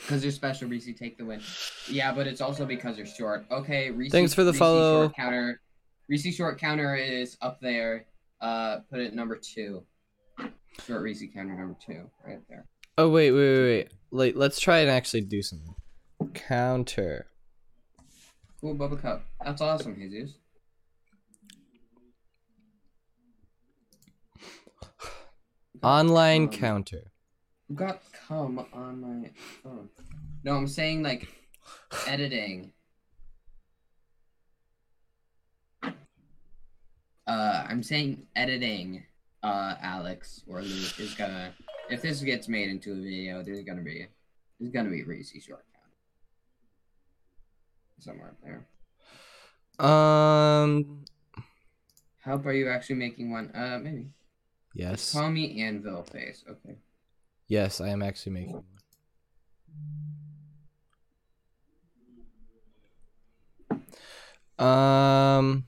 because 0.05 0.23
you're 0.23 0.31
special, 0.31 0.69
Reese, 0.69 0.87
take 0.97 1.17
the 1.17 1.25
win. 1.25 1.41
Yeah, 1.89 2.13
but 2.13 2.27
it's 2.27 2.39
also 2.41 2.65
because 2.65 2.97
you're 2.97 3.07
short. 3.07 3.45
Okay, 3.49 3.89
Reese. 3.89 4.11
Thanks 4.11 4.33
for 4.33 4.43
the 4.43 4.51
Reese 4.51 4.59
follow. 4.59 5.03
Short 5.05 5.15
counter. 5.15 5.61
Reese 6.07 6.35
short 6.35 6.59
counter 6.59 6.95
is 6.95 7.37
up 7.41 7.59
there. 7.59 8.05
Uh, 8.39 8.79
put 8.91 8.99
it 8.99 9.15
number 9.15 9.35
two. 9.37 9.83
Short 10.85 11.01
Reese 11.01 11.23
counter 11.33 11.55
number 11.55 11.75
two, 11.83 12.09
right 12.25 12.39
there. 12.49 12.65
Oh 12.97 13.09
wait, 13.09 13.31
wait, 13.31 13.57
wait, 13.57 13.63
wait. 13.63 13.91
Like 14.11 14.35
let's 14.35 14.59
try 14.59 14.79
and 14.79 14.89
actually 14.89 15.21
do 15.21 15.41
something. 15.41 15.73
Counter. 16.33 17.27
Cool 18.61 18.75
Bubba 18.75 19.01
Cup. 19.01 19.25
That's 19.43 19.61
awesome, 19.61 19.95
Jesus. 19.95 20.35
Online 25.83 26.43
Um, 26.43 26.49
counter. 26.49 27.11
Got 27.73 28.01
cum 28.27 28.65
on 28.73 29.01
my 29.01 29.29
phone. 29.63 29.89
No, 30.43 30.55
I'm 30.55 30.67
saying 30.67 31.03
like 31.03 31.27
editing. 32.07 32.71
Uh, 37.27 37.65
I'm 37.67 37.83
saying 37.83 38.27
editing. 38.35 39.03
Uh, 39.43 39.75
Alex 39.81 40.43
or 40.47 40.61
Luke 40.61 40.99
is 40.99 41.13
gonna. 41.13 41.53
If 41.89 42.01
this 42.01 42.21
gets 42.21 42.47
made 42.47 42.69
into 42.69 42.93
a 42.93 42.95
video, 42.95 43.43
there's 43.43 43.61
gonna 43.61 43.83
be, 43.83 44.07
there's 44.59 44.71
gonna 44.71 44.89
be 44.89 45.01
a 45.01 45.05
Reese 45.05 45.31
short 45.43 45.63
count 45.71 45.93
somewhere 47.99 48.29
up 48.29 48.37
there. 48.43 48.67
Um. 49.87 51.05
How 52.21 52.37
are 52.37 52.53
you 52.53 52.69
actually 52.69 52.95
making 52.95 53.31
one? 53.31 53.51
Uh, 53.53 53.77
maybe. 53.79 54.07
Yes. 54.73 55.13
Call 55.13 55.29
me 55.29 55.61
Anvil 55.61 56.03
Face. 56.03 56.43
Okay. 56.49 56.75
Yes, 57.47 57.79
I 57.79 57.89
am 57.89 58.01
actually 58.01 58.31
making 58.31 58.53
one. 58.53 58.65
Um, 64.57 65.65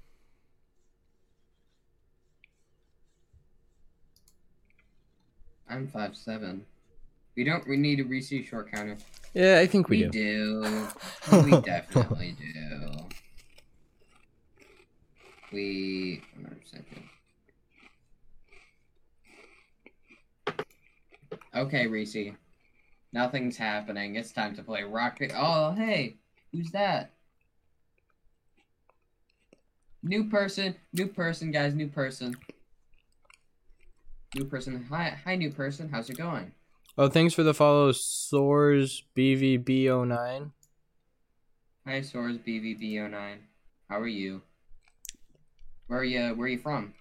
I'm 5.69 5.87
five 5.87 6.15
seven. 6.15 6.65
We 7.35 7.43
don't. 7.43 7.67
We 7.67 7.77
need 7.77 7.97
to 7.97 8.03
reseat 8.03 8.47
short 8.47 8.71
counter. 8.71 8.97
Yeah, 9.33 9.59
I 9.59 9.67
think 9.67 9.89
we, 9.89 10.05
we 10.05 10.09
do. 10.09 10.63
do. 10.63 10.87
we 11.43 11.61
definitely 11.61 12.35
do. 12.39 12.89
We. 15.51 16.23
Okay, 21.57 21.87
Reese. 21.87 22.33
Nothing's 23.11 23.57
happening. 23.57 24.15
It's 24.15 24.31
time 24.31 24.55
to 24.57 24.63
play 24.63 24.83
Rocket. 24.83 25.31
Oh, 25.35 25.71
hey, 25.71 26.17
who's 26.51 26.69
that? 26.71 27.13
New 30.03 30.29
person, 30.29 30.75
new 30.93 31.07
person, 31.07 31.49
guys, 31.51 31.73
new 31.73 31.87
person. 31.87 32.35
New 34.35 34.45
person. 34.45 34.85
Hi, 34.91 35.17
hi, 35.23 35.35
new 35.35 35.49
person. 35.49 35.89
How's 35.89 36.09
it 36.11 36.17
going? 36.17 36.51
Oh, 36.95 37.09
thanks 37.09 37.33
for 37.33 37.41
the 37.41 37.55
follow, 37.55 37.91
Soars 37.91 39.03
BVB09. 39.15 40.51
Hi, 41.87 42.01
Soars 42.01 42.37
BVB09. 42.37 43.37
How 43.89 43.99
are 43.99 44.07
you? 44.07 44.43
Where 45.87 45.99
are 45.99 46.03
you? 46.03 46.35
Where 46.35 46.45
are 46.45 46.49
you 46.49 46.59
from? 46.59 46.93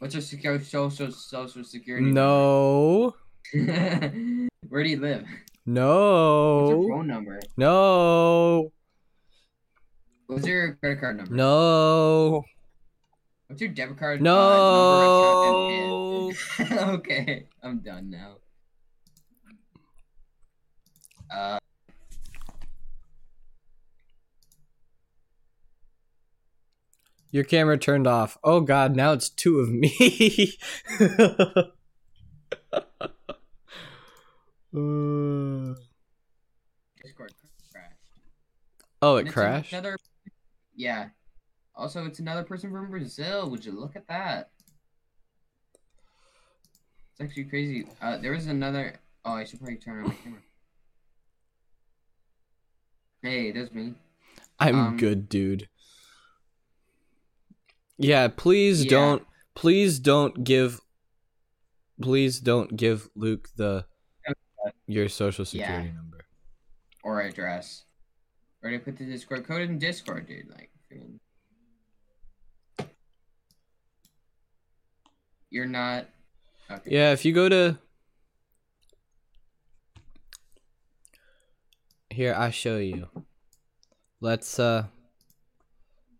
What's 0.00 0.14
your 0.14 0.22
social 0.60 1.12
social 1.12 1.62
security? 1.62 2.06
No, 2.06 3.00
number? 3.02 3.16
Where 4.68 4.84
do 4.84 4.90
you 4.90 5.00
live? 5.00 5.26
No. 5.66 6.62
What's 6.62 6.70
your 6.70 6.88
phone 6.96 7.06
number? 7.08 7.40
no, 7.56 8.72
What's 10.26 10.46
your 10.46 10.74
credit 10.76 11.00
card 11.00 11.16
number? 11.16 11.34
no, 11.34 12.44
What's 13.48 13.60
your 13.60 13.70
debit 13.70 13.98
card? 13.98 14.20
uh, 14.20 14.22
no. 14.22 14.70
number, 14.70 15.16
account, 15.16 16.60
and 16.60 16.68
PIN? 16.78 16.88
okay, 17.00 17.46
I'm 17.62 17.78
done 17.80 18.10
now. 18.10 18.36
Uh, 21.32 21.58
Your 27.32 27.44
camera 27.44 27.78
turned 27.78 28.08
off. 28.08 28.38
Oh 28.42 28.60
god, 28.60 28.96
now 28.96 29.12
it's 29.12 29.28
two 29.28 29.60
of 29.60 29.70
me. 29.70 30.58
Uh, 34.72 35.74
Discord 37.02 37.32
crashed. 37.72 37.96
oh, 39.02 39.16
it 39.16 39.26
it's 39.26 39.32
crashed? 39.32 39.72
Another, 39.72 39.96
yeah. 40.76 41.08
Also, 41.74 42.04
it's 42.06 42.18
another 42.20 42.44
person 42.44 42.70
from 42.70 42.90
Brazil. 42.90 43.50
Would 43.50 43.64
you 43.64 43.72
look 43.72 43.96
at 43.96 44.06
that? 44.08 44.50
It's 47.12 47.20
actually 47.20 47.44
crazy. 47.44 47.86
Uh, 48.00 48.18
there 48.18 48.32
was 48.32 48.46
another. 48.46 48.94
Oh, 49.24 49.32
I 49.32 49.44
should 49.44 49.58
probably 49.58 49.76
turn 49.76 50.04
on 50.04 50.08
my 50.08 50.14
camera. 50.14 50.40
Hey, 53.22 53.50
there's 53.52 53.72
me. 53.72 53.94
I'm 54.58 54.78
um, 54.78 54.96
good, 54.96 55.28
dude. 55.28 55.68
Yeah, 57.98 58.28
please 58.28 58.84
Yeah. 58.84 58.90
don't 58.90 59.26
please 59.54 59.98
don't 59.98 60.42
give 60.44 60.80
please 62.00 62.40
don't 62.40 62.76
give 62.76 63.10
Luke 63.14 63.48
the 63.56 63.84
your 64.86 65.08
social 65.08 65.44
security 65.44 65.88
Yeah. 65.88 65.94
number. 65.94 66.26
Or 67.02 67.22
address. 67.22 67.84
Or 68.62 68.70
to 68.70 68.78
put 68.78 68.98
the 68.98 69.06
Discord 69.06 69.46
code 69.46 69.62
in 69.62 69.78
Discord, 69.78 70.26
dude. 70.26 70.50
Like, 70.50 70.70
you're 75.50 75.66
not. 75.66 76.06
Okay. 76.70 76.90
Yeah, 76.90 77.12
if 77.12 77.24
you 77.24 77.32
go 77.32 77.48
to 77.48 77.78
Here, 82.10 82.34
I 82.36 82.50
show 82.50 82.76
you. 82.76 83.08
Let's 84.20 84.58
uh 84.58 84.86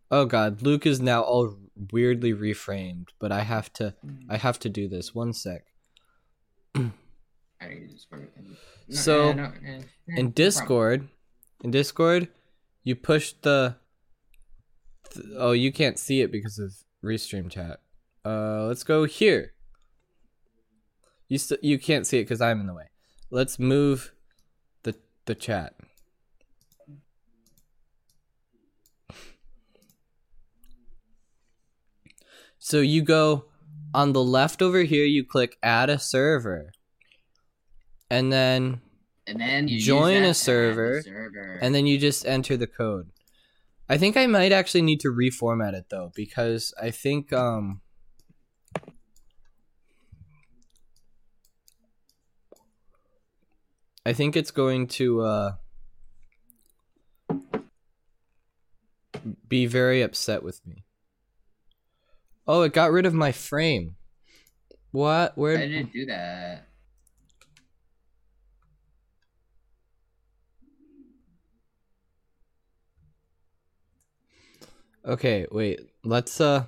Oh 0.09 0.25
god, 0.25 0.61
Luke 0.61 0.85
is 0.85 0.99
now 0.99 1.21
all 1.21 1.55
weirdly 1.91 2.33
reframed, 2.33 3.09
but 3.19 3.31
I 3.31 3.41
have 3.41 3.71
to 3.73 3.95
I 4.29 4.37
have 4.37 4.57
to 4.59 4.69
do 4.69 4.87
this. 4.87 5.13
One 5.13 5.33
sec. 5.33 5.70
No, 8.87 8.95
So, 8.95 9.33
no, 9.33 9.43
no 9.43 9.51
in. 10.17 10.31
Discord, 10.31 11.07
in 11.63 11.71
Discord, 11.71 12.27
you 12.83 12.95
push 12.95 13.33
the. 13.41 13.77
th- 15.11 15.25
oh, 15.37 15.51
you 15.51 15.71
can't 15.71 15.99
see 15.99 16.21
it 16.21 16.31
because 16.31 16.59
of 16.59 16.73
restream 17.03 17.49
chat. 17.49 17.79
Uh, 18.25 18.65
let's 18.65 18.83
go 18.83 19.05
here. 19.05 19.53
You 21.27 21.37
st- 21.37 21.63
you 21.63 21.79
can't 21.79 22.05
see 22.05 22.19
it 22.19 22.23
because 22.23 22.41
I'm 22.41 22.59
in 22.59 22.67
the 22.67 22.73
way. 22.73 22.89
Let's 23.29 23.57
move 23.57 24.13
the 24.83 24.95
the 25.25 25.35
chat. 25.35 25.75
So 32.63 32.79
you 32.79 33.01
go 33.01 33.45
on 33.93 34.13
the 34.13 34.23
left 34.23 34.61
over 34.61 34.83
here. 34.83 35.05
You 35.05 35.25
click 35.25 35.57
add 35.63 35.89
a 35.89 35.97
server, 35.97 36.71
and 38.11 38.31
then 38.31 38.81
And 39.25 39.39
then 39.39 39.67
you 39.69 39.79
Join 39.79 40.23
a 40.23 40.33
server, 40.33 41.01
server. 41.01 41.57
and 41.61 41.73
then 41.73 41.85
you 41.87 41.97
just 41.97 42.25
enter 42.25 42.57
the 42.57 42.67
code. 42.67 43.09
I 43.87 43.97
think 43.97 44.17
I 44.17 44.27
might 44.27 44.51
actually 44.51 44.81
need 44.83 44.99
to 45.01 45.07
reformat 45.07 45.73
it 45.73 45.85
though 45.89 46.11
because 46.15 46.73
I 46.81 46.91
think 46.91 47.31
um 47.33 47.81
I 54.05 54.13
think 54.13 54.35
it's 54.35 54.51
going 54.51 54.87
to 54.87 55.21
uh 55.21 55.51
be 59.47 59.65
very 59.67 60.01
upset 60.01 60.43
with 60.43 60.65
me. 60.65 60.83
Oh, 62.47 62.63
it 62.63 62.73
got 62.73 62.91
rid 62.91 63.05
of 63.05 63.13
my 63.13 63.31
frame. 63.31 63.95
What? 64.91 65.37
Where 65.37 65.57
I 65.57 65.67
didn't 65.67 65.93
do 65.93 66.05
that. 66.07 66.67
Okay, 75.05 75.47
wait. 75.51 75.79
Let's 76.03 76.39
uh 76.39 76.65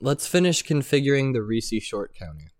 Let's 0.00 0.28
finish 0.28 0.64
configuring 0.64 1.32
the 1.32 1.42
Reese 1.42 1.82
short 1.82 2.14
counter. 2.14 2.52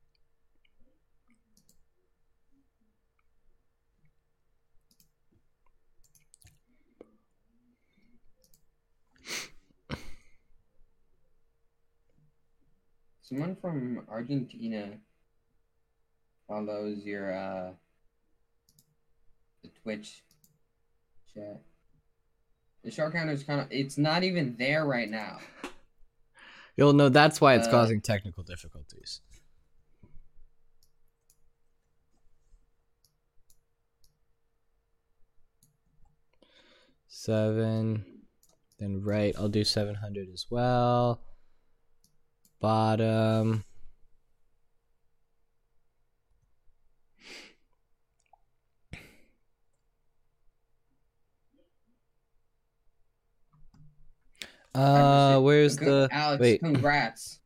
Someone 13.23 13.57
from 13.61 14.05
Argentina 14.09 14.99
follows 16.49 17.05
your 17.05 17.33
uh 17.33 17.71
the 19.63 19.69
Twitch 19.83 20.25
chat. 21.33 21.61
The 22.85 22.91
shark 22.91 23.13
counter 23.13 23.33
is 23.33 23.43
kind 23.43 23.61
of 23.61 23.67
it's 23.71 23.99
not 23.99 24.23
even 24.25 24.57
there 24.59 24.87
right 24.87 25.11
now. 25.11 25.39
You'll 26.77 26.93
know 26.93 27.09
that's 27.09 27.41
why 27.41 27.55
it's 27.55 27.67
Uh, 27.67 27.73
causing 27.73 28.01
technical 28.01 28.45
difficulties. 28.45 29.21
Seven, 37.09 38.05
then 38.79 39.03
right. 39.03 39.35
I'll 39.37 39.49
do 39.49 39.65
seven 39.65 39.97
hundred 39.97 40.29
as 40.33 40.47
well. 40.51 41.21
Bottom. 42.61 43.65
Uh, 54.75 55.41
where's 55.41 55.77
Con- 55.77 55.89
the 55.89 56.09
Alex? 56.13 56.41
wait 56.41 56.61
Congrats. 56.61 57.41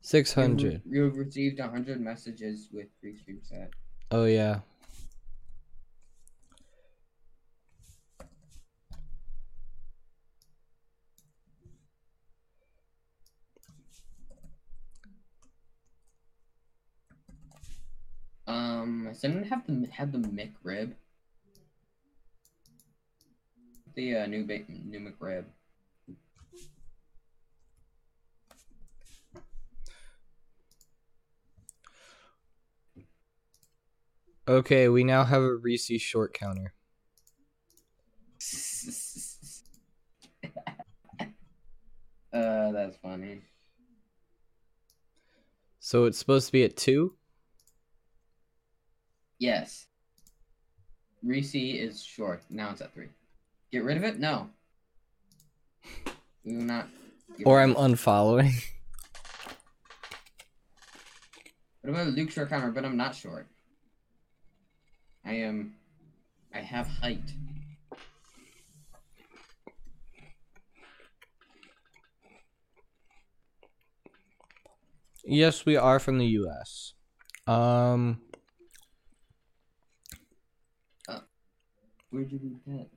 six 0.00 0.32
hundred? 0.32 0.82
You've 0.88 1.16
received 1.16 1.60
hundred 1.60 2.00
messages 2.00 2.68
with 2.72 2.86
free 3.00 3.16
stream 3.16 3.40
set. 3.42 3.70
Oh 4.10 4.24
yeah. 4.24 4.60
Um, 18.46 19.08
does 19.12 19.22
anyone 19.24 19.44
have 19.44 19.66
the 19.66 19.86
have 19.92 20.12
the 20.12 20.18
McRib? 20.18 20.94
the 23.94 24.16
uh, 24.16 24.26
new 24.26 24.44
ba- 24.46 24.60
new 24.68 25.00
McRib. 25.00 25.44
Okay, 34.48 34.88
we 34.88 35.04
now 35.04 35.24
have 35.24 35.42
a 35.42 35.54
Reese 35.54 36.00
short 36.00 36.32
counter. 36.32 36.72
uh, 42.32 42.72
that's 42.72 42.96
funny. 42.96 43.42
So 45.80 46.06
it's 46.06 46.16
supposed 46.16 46.46
to 46.46 46.52
be 46.52 46.64
at 46.64 46.78
two. 46.78 47.12
Yes. 49.38 49.88
Reese 51.22 51.54
is 51.54 52.02
short. 52.02 52.42
Now 52.48 52.70
it's 52.70 52.80
at 52.80 52.94
three. 52.94 53.08
Get 53.70 53.84
rid 53.84 53.98
of 53.98 54.04
it? 54.04 54.18
No. 54.18 54.48
We 56.42 56.56
will 56.56 56.64
not. 56.64 56.88
Or 57.44 57.60
I'm 57.60 57.74
unfollowing. 57.74 58.64
What 61.82 61.90
about 61.90 62.06
Luke 62.08 62.30
short 62.30 62.48
counter? 62.48 62.70
But 62.70 62.86
I'm 62.86 62.96
not 62.96 63.14
short. 63.14 63.46
I 65.28 65.34
am. 65.34 65.74
I 66.54 66.60
have 66.60 66.86
height. 66.86 67.34
yes, 75.22 75.66
we 75.66 75.76
are 75.76 75.98
from 75.98 76.16
the 76.16 76.24
U.S. 76.24 76.94
Um, 77.46 78.22
Where'd 82.08 82.32
you 82.32 82.40
read 82.42 82.60
that? 82.66 82.88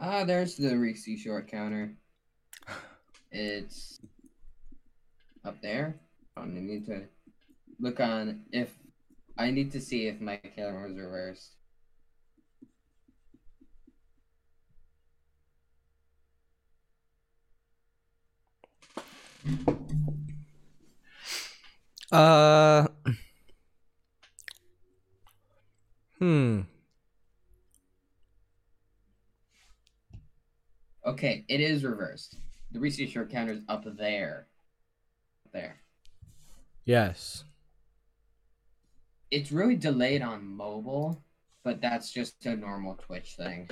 Ah, 0.00 0.24
there's 0.24 0.56
the 0.56 0.76
Reese 0.76 1.08
short 1.20 1.48
counter. 1.48 1.94
It's 3.36 4.00
up 5.44 5.60
there. 5.60 5.96
I 6.36 6.46
need 6.46 6.86
to 6.86 7.02
look 7.78 8.00
on 8.00 8.42
if 8.50 8.72
I 9.38 9.50
need 9.50 9.72
to 9.72 9.80
see 9.80 10.06
if 10.06 10.20
my 10.20 10.36
camera 10.36 10.88
was 10.88 10.96
reversed. 10.96 11.54
uh, 22.12 22.86
hmm. 26.18 26.60
Okay, 31.06 31.44
it 31.48 31.60
is 31.60 31.84
reversed. 31.84 32.36
The 32.72 32.80
short 33.06 33.30
counter 33.30 33.52
is 33.52 33.60
up 33.68 33.84
there. 33.96 34.48
There. 35.52 35.83
Yes. 36.84 37.44
It's 39.30 39.50
really 39.50 39.76
delayed 39.76 40.22
on 40.22 40.46
mobile, 40.46 41.22
but 41.64 41.80
that's 41.80 42.10
just 42.10 42.44
a 42.46 42.54
normal 42.56 42.94
Twitch 42.94 43.34
thing. 43.36 43.68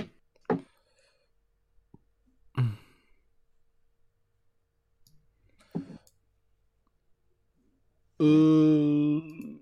Ooh. 8.21 9.59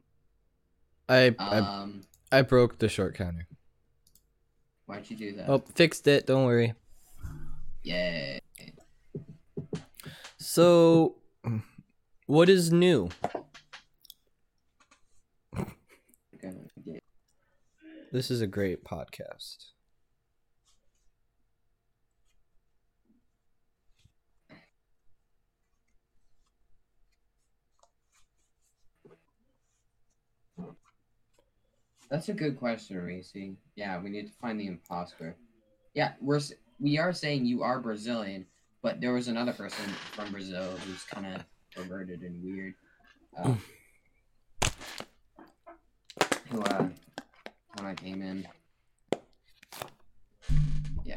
I, 1.08 1.34
I 1.38 1.58
Um, 1.58 2.02
I 2.30 2.42
broke 2.42 2.78
the 2.78 2.88
short 2.88 3.14
counter. 3.14 3.46
why'd 4.86 5.08
you 5.08 5.16
do 5.16 5.32
that? 5.36 5.48
Oh, 5.48 5.58
fixed 5.74 6.06
it. 6.06 6.26
Don't 6.26 6.44
worry. 6.44 6.74
Yay. 7.82 8.40
So, 10.38 11.16
what 12.30 12.48
is 12.48 12.70
new? 12.70 13.08
This 18.12 18.30
is 18.30 18.40
a 18.40 18.46
great 18.46 18.84
podcast. 18.84 19.56
That's 32.10 32.28
a 32.28 32.32
good 32.32 32.56
question, 32.56 32.96
Reese. 32.98 33.32
Yeah, 33.74 34.00
we 34.00 34.08
need 34.08 34.28
to 34.28 34.32
find 34.40 34.60
the 34.60 34.68
imposter. 34.68 35.34
Yeah, 35.94 36.12
we're 36.20 36.40
we 36.78 36.96
are 36.96 37.12
saying 37.12 37.44
you 37.44 37.64
are 37.64 37.80
Brazilian, 37.80 38.46
but 38.82 39.00
there 39.00 39.12
was 39.12 39.26
another 39.26 39.52
person 39.52 39.84
from 40.12 40.30
Brazil 40.30 40.70
who's 40.86 41.02
kind 41.02 41.26
of 41.26 41.42
perverted 41.74 42.22
and 42.22 42.42
weird. 42.42 42.74
Uh, 43.36 43.54
who 46.50 46.60
uh, 46.62 46.88
when 47.76 47.86
I 47.86 47.94
came 47.94 48.22
in. 48.22 48.46
Yeah. 51.04 51.16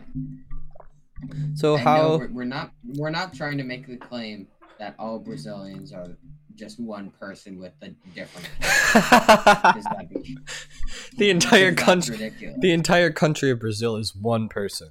So 1.56 1.76
And 1.76 1.86
no, 1.86 1.92
how? 1.92 2.18
we're, 2.18 2.28
we're 2.32 2.44
not 2.46 2.72
we're 2.96 3.10
not 3.10 3.34
trying 3.34 3.58
to 3.58 3.64
make 3.64 3.88
the 3.88 3.98
claim 3.98 4.48
that 4.80 4.96
all 5.00 5.20
Brazilians 5.20 5.92
are 5.94 6.08
just 6.56 6.80
one 6.80 7.10
person 7.20 7.58
with 7.60 7.74
a 7.82 7.90
different. 8.14 8.48
Be- 10.24 10.38
the 11.18 11.30
entire 11.32 11.74
country, 11.74 12.16
ridiculous. 12.16 12.58
the 12.60 12.72
entire 12.72 13.12
country 13.12 13.50
of 13.50 13.60
Brazil 13.60 13.96
is 13.96 14.16
one 14.16 14.50
person. 14.50 14.90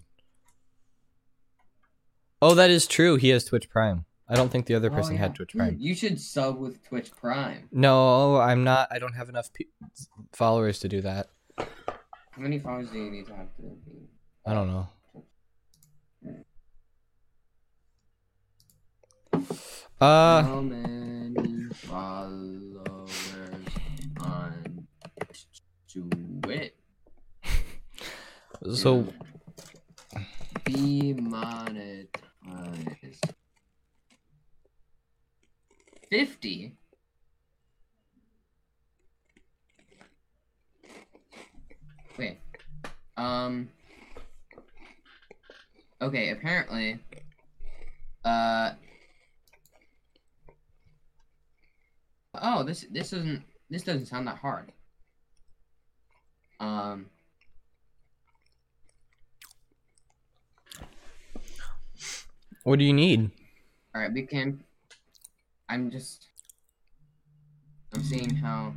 Oh, 2.40 2.54
that 2.54 2.70
is 2.70 2.86
true. 2.88 3.14
He 3.16 3.28
has 3.28 3.44
Twitch 3.44 3.70
Prime. 3.70 4.04
I 4.32 4.36
don't 4.36 4.50
think 4.50 4.64
the 4.64 4.74
other 4.74 4.90
Oh, 4.90 4.94
person 4.94 5.14
yeah. 5.16 5.20
had 5.20 5.34
Twitch 5.34 5.52
Dude, 5.52 5.58
Prime. 5.60 5.76
You 5.78 5.94
should 5.94 6.18
sub 6.18 6.58
with 6.58 6.82
Twitch 6.88 7.10
Prime. 7.14 7.68
No, 7.70 8.36
I'm 8.40 8.64
not. 8.64 8.88
I 8.90 8.98
don't 8.98 9.12
have 9.12 9.28
enough 9.28 9.52
pe- 9.52 9.66
followers 10.32 10.78
to 10.78 10.88
do 10.88 11.02
that. 11.02 11.26
How 11.58 11.66
many 12.38 12.58
followers 12.58 12.88
do 12.90 12.98
you 12.98 13.10
need 13.10 13.26
to 13.26 13.34
have 13.36 13.54
to 13.56 13.62
be? 13.62 14.08
I 14.46 14.54
don't 14.54 14.68
know. 14.68 14.88
Uh, 20.00 20.42
How 20.42 20.60
many 20.62 21.66
followers 21.74 23.10
on 24.20 24.86
Twitch? 26.42 26.72
so 28.74 29.06
be 30.64 31.14
monetized. 31.14 32.08
Fifty. 36.12 36.76
Wait. 42.18 42.36
Um. 43.16 43.70
Okay. 46.02 46.28
Apparently. 46.28 46.98
Uh. 48.26 48.72
Oh, 52.34 52.62
this 52.62 52.84
this 52.90 53.14
isn't 53.14 53.42
this 53.70 53.82
doesn't 53.82 54.04
sound 54.04 54.26
that 54.26 54.36
hard. 54.36 54.70
Um. 56.60 57.06
what 62.64 62.78
do 62.78 62.84
you 62.84 62.92
need? 62.92 63.30
All 63.94 64.02
right, 64.02 64.12
we 64.12 64.26
can. 64.26 64.62
I'm 65.72 65.90
just. 65.90 66.26
I'm 67.94 68.02
seeing 68.04 68.36
how. 68.36 68.74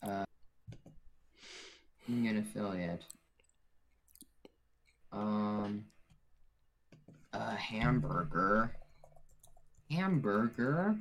Uh, 0.00 0.24
being 2.06 2.28
an 2.28 2.38
affiliate. 2.38 3.02
Um. 5.10 5.86
A 7.32 7.56
hamburger. 7.56 8.70
Hamburger. 9.90 10.96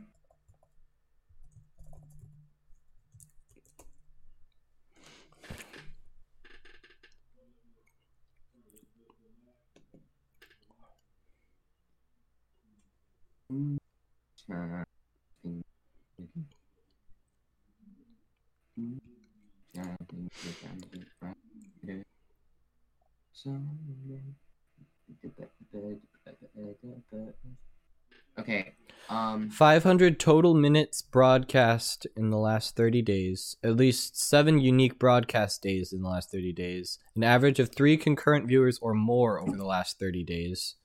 Okay. 28.40 28.74
Um, 29.10 29.50
500 29.50 30.20
total 30.20 30.54
minutes 30.54 31.02
broadcast 31.02 32.08
in 32.16 32.30
the 32.30 32.38
last 32.38 32.78
30 32.78 33.02
days, 33.02 33.58
at 33.64 33.76
least 33.76 34.18
seven 34.18 34.60
unique 34.60 34.98
broadcast 34.98 35.62
days 35.62 35.92
in 35.92 36.02
the 36.02 36.08
last 36.10 36.32
30 36.32 36.54
days, 36.54 36.98
an 37.16 37.24
average 37.24 37.60
of 37.60 37.74
three 37.76 37.98
concurrent 37.98 38.48
viewers 38.48 38.80
or 38.82 38.94
more 38.94 39.42
over 39.42 39.58
the 39.58 39.66
last 39.66 40.00
30 40.00 40.24
days, 40.24 40.76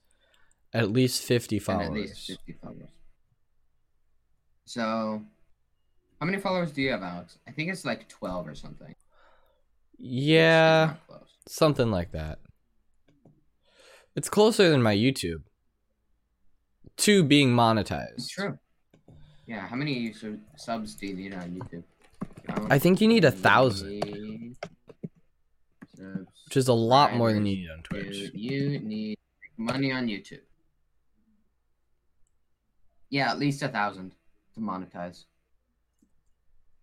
at 0.73 0.91
least 0.91 1.23
50 1.23 1.59
followers. 1.59 2.37
So, 4.67 5.23
how 6.19 6.25
many 6.25 6.39
followers 6.39 6.73
do 6.73 6.81
you 6.81 6.91
have, 6.91 7.01
Alex? 7.01 7.37
I 7.47 7.51
think 7.51 7.71
it's 7.71 7.85
like 7.85 8.09
12 8.09 8.49
or 8.49 8.53
something. 8.53 8.93
Yeah, 9.97 10.95
something 11.47 11.89
like 11.89 12.11
that. 12.11 12.39
It's 14.17 14.27
closer 14.27 14.69
than 14.69 14.83
my 14.83 14.93
YouTube. 14.93 15.43
To 16.97 17.23
being 17.23 17.51
monetized. 17.51 18.15
It's 18.15 18.27
true. 18.27 18.57
Yeah, 19.45 19.65
how 19.67 19.77
many 19.77 20.11
su- 20.11 20.41
subs 20.57 20.95
do 20.95 21.07
you 21.07 21.13
need 21.13 21.33
on 21.33 21.61
YouTube? 21.61 21.83
I 22.69 22.77
think 22.77 22.99
you 22.99 23.07
need 23.07 23.23
a 23.23 23.31
thousand, 23.31 24.57
which 25.95 26.57
is 26.57 26.67
a 26.67 26.73
lot 26.73 27.15
more 27.15 27.31
than 27.31 27.45
you 27.45 27.55
need 27.55 27.69
on 27.69 27.83
Twitch. 27.83 28.31
You 28.33 28.79
need 28.79 29.17
money 29.55 29.93
on 29.93 30.07
YouTube. 30.07 30.41
Yeah, 33.09 33.31
at 33.31 33.39
least 33.39 33.61
a 33.61 33.69
thousand 33.69 34.16
to 34.57 34.63
monetize. 34.63 35.25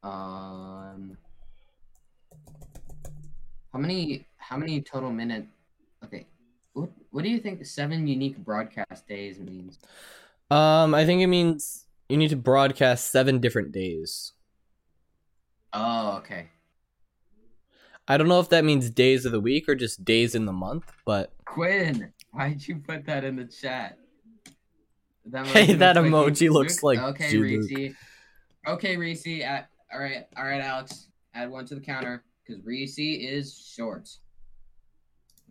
Um, 0.02 1.16
how 3.72 3.78
many? 3.78 4.26
How 4.36 4.56
many 4.56 4.80
total 4.80 5.10
minute? 5.10 5.46
Okay, 6.04 6.26
what 6.72 6.90
what 7.10 7.24
do 7.24 7.30
you 7.30 7.38
think 7.38 7.64
seven 7.64 8.06
unique 8.06 8.38
broadcast 8.38 9.06
days 9.08 9.38
means? 9.38 9.78
Um, 10.50 10.94
I 10.94 11.04
think 11.04 11.22
it 11.22 11.26
means 11.26 11.86
you 12.08 12.16
need 12.16 12.30
to 12.30 12.36
broadcast 12.36 13.10
seven 13.10 13.40
different 13.40 13.72
days. 13.72 14.32
Oh, 15.72 16.18
okay. 16.18 16.50
I 18.06 18.18
don't 18.18 18.28
know 18.28 18.40
if 18.40 18.50
that 18.50 18.64
means 18.64 18.90
days 18.90 19.24
of 19.24 19.32
the 19.32 19.40
week 19.40 19.66
or 19.66 19.74
just 19.74 20.04
days 20.04 20.34
in 20.34 20.44
the 20.44 20.52
month, 20.52 20.92
but 21.06 21.32
Quinn, 21.46 22.12
why'd 22.32 22.66
you 22.68 22.76
put 22.76 23.06
that 23.06 23.24
in 23.24 23.36
the 23.36 23.46
chat? 23.46 23.98
That 25.26 25.46
Hey, 25.48 25.68
emoji 25.68 25.78
that 25.78 25.96
looks 25.96 26.12
like 26.12 26.12
emoji 26.12 26.50
looks 26.50 26.82
like 26.82 26.98
okay, 26.98 27.36
Reese. 27.36 27.94
Okay, 28.66 28.96
Reese. 28.96 29.42
At, 29.42 29.68
all 29.92 30.00
right, 30.00 30.26
all 30.36 30.44
right, 30.44 30.60
Alex. 30.60 31.08
Add 31.34 31.50
one 31.50 31.66
to 31.66 31.74
the 31.74 31.80
counter 31.80 32.24
because 32.46 32.64
Reese 32.64 32.98
is 32.98 33.56
short. 33.74 34.08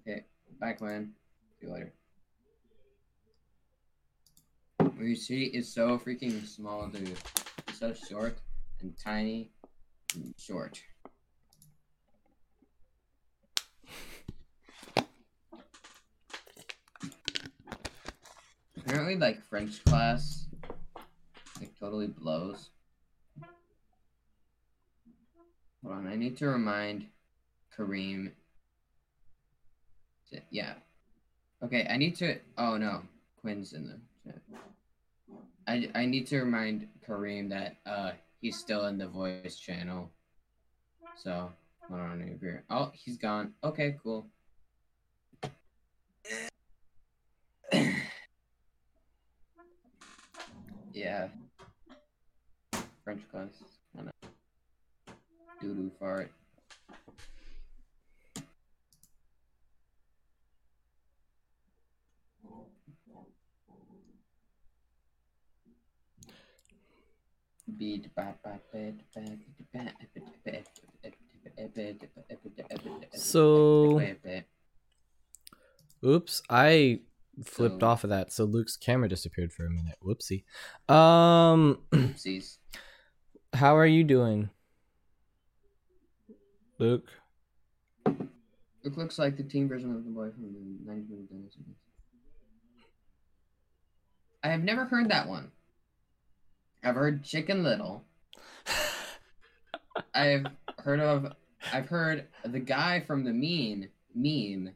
Okay, 0.01 0.25
bye, 0.59 0.73
Quinn. 0.73 1.11
See 1.59 1.67
you 1.67 1.73
later. 1.73 1.93
Reese 4.97 5.31
is 5.31 5.73
so 5.73 5.97
freaking 5.97 6.45
small, 6.45 6.87
dude. 6.87 7.17
He's 7.67 7.79
so 7.79 7.93
short 7.93 8.37
and 8.81 8.93
tiny 8.97 9.51
and 10.15 10.33
short. 10.37 10.81
Apparently, 18.85 19.15
like 19.15 19.41
French 19.43 19.83
class, 19.85 20.47
like 21.59 21.77
totally 21.79 22.07
blows. 22.07 22.69
Hold 25.83 25.95
on, 25.95 26.07
I 26.07 26.15
need 26.15 26.37
to 26.37 26.47
remind 26.47 27.07
Kareem. 27.77 28.31
to- 30.31 30.41
Yeah. 30.49 30.75
Okay, 31.61 31.87
I 31.89 31.97
need 31.97 32.15
to. 32.17 32.39
Oh 32.57 32.77
no, 32.77 33.03
Quinn's 33.41 33.73
in 33.73 33.87
the 33.87 33.99
chat. 34.23 34.41
I 35.67 35.89
I 35.95 36.05
need 36.05 36.27
to 36.27 36.39
remind 36.41 36.89
Kareem 37.07 37.49
that 37.49 37.77
uh 37.85 38.11
he's 38.41 38.57
still 38.57 38.87
in 38.87 38.97
the 38.97 39.07
voice 39.07 39.57
channel. 39.57 40.11
So 41.15 41.53
hold 41.87 41.99
on 42.01 42.37
here. 42.41 42.65
Oh, 42.69 42.91
he's 42.93 43.17
gone. 43.17 43.53
Okay, 43.63 43.97
cool. 44.03 44.27
Yeah. 50.93 51.29
French 53.03 53.27
class. 53.31 53.49
Doo 55.59 55.73
doo 55.73 55.91
fart. 55.99 56.31
Beat 67.77 68.13
So- 73.15 73.99
oops, 76.05 76.41
I 76.49 77.01
flipped 77.43 77.81
So- 77.81 77.87
off 77.87 78.03
of 78.03 78.09
that, 78.11 78.31
so 78.31 78.43
Luke's 78.45 78.77
camera 78.77 79.09
disappeared 79.09 79.51
for 79.53 79.65
a 79.65 79.69
minute. 79.69 79.97
Whoopsie. 80.03 80.43
Um, 80.93 81.79
Oopsies. 81.91 82.57
how 83.53 83.75
are 83.77 83.85
you 83.87 84.03
doing, 84.03 84.49
Luke? 86.79 87.09
It 88.85 88.97
looks 88.97 89.17
like 89.17 89.37
the 89.37 89.43
teen 89.43 89.69
version 89.69 89.95
of 89.95 90.03
the 90.03 90.09
boy 90.11 90.29
from 90.31 90.43
the 90.43 90.91
90s 90.91 91.09
movie 91.09 91.27
Dennis. 91.31 91.55
I 94.43 94.49
have 94.49 94.63
never 94.63 94.83
heard 94.85 95.09
that 95.09 95.29
one. 95.29 95.51
I've 96.83 96.95
heard 96.95 97.23
Chicken 97.23 97.63
Little. 97.63 98.03
I've 100.13 100.45
heard 100.79 100.99
of. 100.99 101.31
I've 101.71 101.87
heard 101.87 102.27
the 102.43 102.59
guy 102.59 102.99
from 102.99 103.23
the 103.23 103.31
meme 103.31 103.87
meme. 104.13 104.73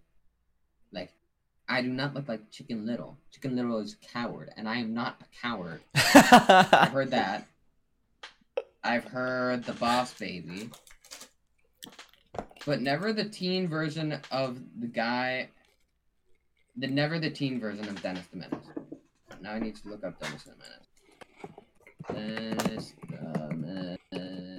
I 1.69 1.81
do 1.81 1.89
not 1.89 2.13
look 2.13 2.27
like 2.27 2.49
Chicken 2.49 2.85
Little. 2.85 3.17
Chicken 3.31 3.55
Little 3.55 3.79
is 3.79 3.93
a 4.01 4.07
coward, 4.07 4.51
and 4.55 4.69
I 4.69 4.77
am 4.77 4.93
not 4.93 5.21
a 5.21 5.41
coward. 5.41 5.81
I've 5.95 6.91
heard 6.91 7.11
that. 7.11 7.47
I've 8.83 9.03
heard 9.03 9.65
the 9.65 9.73
Boss 9.73 10.13
Baby, 10.13 10.69
but 12.65 12.81
never 12.81 13.11
the 13.11 13.25
teen 13.25 13.67
version 13.67 14.17
of 14.31 14.59
the 14.79 14.87
guy. 14.87 15.49
The 16.77 16.87
never 16.87 17.19
the 17.19 17.29
teen 17.29 17.59
version 17.59 17.89
of 17.89 18.01
Dennis 18.01 18.27
the 18.27 18.37
Menace. 18.37 18.65
Now 19.41 19.53
I 19.53 19.59
need 19.59 19.75
to 19.77 19.89
look 19.89 20.05
up 20.05 20.19
Dennis 20.21 20.43
the 20.43 20.53
Menace. 22.13 22.57
Dennis 22.63 22.93
the 23.09 23.55
Menace. 23.55 24.56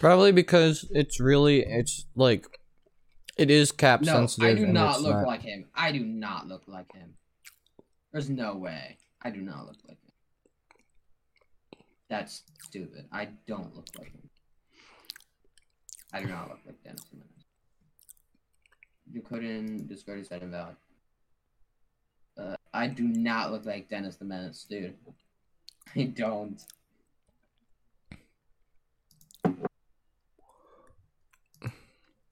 Probably 0.00 0.32
because 0.32 0.86
it's 0.92 1.18
really 1.20 1.60
it's 1.64 2.06
like 2.14 2.46
it 3.36 3.50
is 3.50 3.72
cap 3.72 4.02
No, 4.02 4.12
sensitive. 4.12 4.48
I 4.50 4.54
do 4.54 4.66
not 4.66 5.00
look 5.00 5.16
not- 5.16 5.26
like 5.26 5.42
him. 5.42 5.66
I 5.74 5.92
do 5.92 6.04
not 6.04 6.46
look 6.46 6.62
like 6.66 6.92
him. 6.92 7.14
There's 8.12 8.30
no 8.30 8.54
way. 8.56 8.98
I 9.22 9.30
do 9.30 9.40
not 9.40 9.66
look 9.66 9.76
like 9.86 9.98
him. 10.02 10.12
That's 12.08 12.42
stupid. 12.62 13.06
I 13.12 13.28
don't 13.46 13.74
look 13.76 13.86
like 13.98 14.12
him. 14.12 14.28
I 16.12 16.20
do 16.22 16.28
not 16.28 16.48
look 16.48 16.60
like 16.64 16.82
Dennis 16.82 17.04
the 17.10 17.16
Menace. 17.16 17.44
You 19.12 19.20
couldn't 19.20 19.88
Discord 19.88 20.20
is 20.20 20.28
that 20.28 20.42
invalid. 20.42 20.76
Uh, 22.38 22.56
I 22.72 22.86
do 22.86 23.02
not 23.02 23.50
look 23.52 23.66
like 23.66 23.88
Dennis 23.88 24.16
the 24.16 24.24
Menace, 24.24 24.64
dude. 24.68 24.94
I 25.96 26.04
don't. 26.04 26.60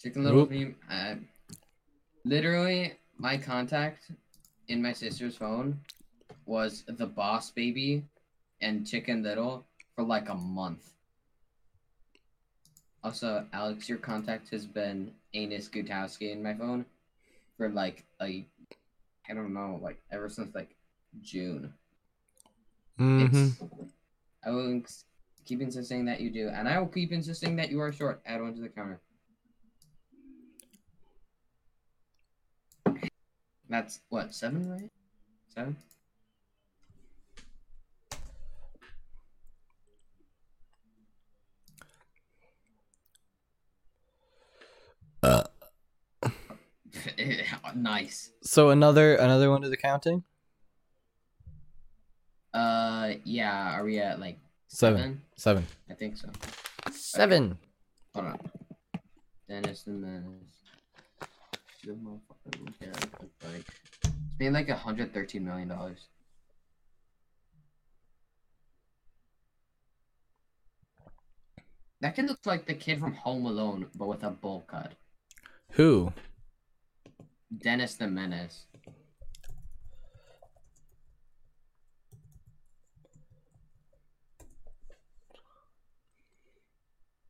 Chicken 0.07 0.23
Little 0.23 0.53
Oop. 0.53 0.77
Uh, 0.89 1.17
literally, 2.25 2.93
my 3.19 3.37
contact 3.37 4.13
in 4.69 4.81
my 4.81 4.93
sister's 4.93 5.37
phone 5.37 5.81
was 6.45 6.85
the 6.87 7.07
Boss 7.07 7.51
Baby 7.51 8.05
and 8.61 8.87
Chicken 8.87 9.25
Little 9.25 9.67
for 9.97 10.05
like 10.05 10.29
a 10.29 10.35
month. 10.35 10.91
Also, 13.03 13.45
Alex, 13.53 13.89
your 13.89 13.99
contact 13.99 14.49
has 14.51 14.65
been 14.65 15.11
Anus 15.35 15.69
Gutowski 15.69 16.31
in 16.31 16.41
my 16.41 16.55
phone 16.55 16.87
for 17.57 17.69
like 17.69 18.05
a, 18.23 18.47
I 19.29 19.35
don't 19.35 19.53
know, 19.53 19.81
like 19.83 20.01
ever 20.13 20.29
since 20.29 20.55
like 20.55 20.77
June. 21.21 21.73
Mhm. 23.01 23.27
It's, 23.27 23.61
I 24.45 24.51
will 24.51 24.83
keep 25.45 25.61
insisting 25.61 26.05
that 26.05 26.21
you 26.21 26.31
do, 26.31 26.49
and 26.49 26.69
I 26.69 26.79
will 26.79 26.87
keep 26.87 27.11
insisting 27.11 27.57
that 27.57 27.73
you 27.73 27.81
are 27.81 27.91
short. 27.91 28.23
Add 28.25 28.41
one 28.41 28.55
to 28.55 28.61
the 28.61 28.69
counter. 28.69 29.01
That's 33.69 34.01
what 34.09 34.35
seven, 34.35 34.71
right? 34.71 34.91
Seven. 35.49 35.77
Uh. 45.23 45.43
nice. 47.75 48.31
So 48.43 48.71
another 48.71 49.17
another 49.17 49.51
one 49.51 49.63
to 49.63 49.69
the 49.69 49.77
counting. 49.77 50.23
Uh, 52.55 53.15
yeah. 53.25 53.75
Are 53.77 53.85
we 53.85 53.99
at 53.99 54.21
like 54.21 54.39
Seven. 54.69 55.23
seven? 55.37 55.65
Seven. 55.65 55.67
I 55.91 55.95
think 55.95 56.17
so. 56.17 56.29
Seven. 56.91 57.59
Hold 58.15 58.27
on. 58.27 58.39
Dennis 59.49 59.83
the 59.83 59.91
Menace. 59.93 60.66
The 61.87 61.93
motherfucker 61.93 62.65
look 62.65 62.75
at 62.83 63.05
it, 63.05 63.11
look 63.23 63.31
like 63.45 63.65
it's 64.03 64.41
made 64.41 64.51
like 64.51 64.69
hundred 64.69 65.15
thirteen 65.15 65.45
million 65.45 65.69
dollars. 65.69 66.09
That 72.01 72.17
kid 72.17 72.27
looks 72.27 72.45
like 72.45 72.67
the 72.67 72.75
kid 72.75 72.99
from 72.99 73.15
Home 73.15 73.47
Alone, 73.47 73.87
but 73.95 74.09
with 74.09 74.25
a 74.25 74.31
bowl 74.31 74.65
cut. 74.67 74.95
Who? 75.75 76.13
Dennis 77.57 77.95
the 77.95 78.09
Menace. 78.09 78.65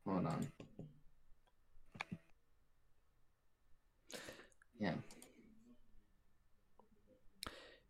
Hold 0.07 0.24
on. 0.24 0.46
Yeah. 4.78 4.92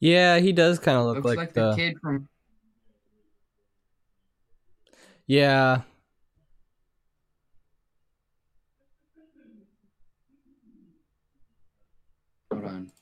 Yeah, 0.07 0.39
he 0.39 0.53
does 0.53 0.79
kind 0.79 0.97
of 0.97 1.07
look 1.07 1.17
Looks 1.17 1.27
like, 1.27 1.37
like, 1.37 1.53
the. 1.55 1.71
the 1.71 1.77
kid 1.77 1.97
from 2.01 2.29
Yeah. 5.27 5.81
Hold 12.53 12.65
on. 12.67 12.93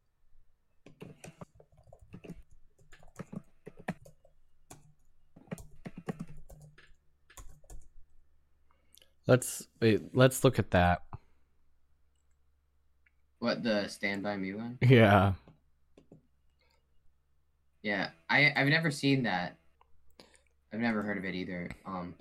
Let's 9.27 9.69
wait. 9.83 10.01
Let's 10.15 10.43
look 10.43 10.59
at 10.59 10.71
that. 10.71 11.03
What 13.41 13.63
the 13.63 13.89
Stand 13.89 14.23
By 14.23 14.39
Me 14.39 14.55
one? 14.55 14.79
Yeah. 14.81 15.35
Yeah, 17.85 18.09
I 18.31 18.51
I've 18.57 18.69
never 18.69 18.91
seen 18.91 19.25
that. 19.25 19.57
I've 20.73 20.81
never 20.81 21.03
heard 21.03 21.19
of 21.19 21.25
it 21.27 21.35
either. 21.35 21.69
Um, 21.85 22.15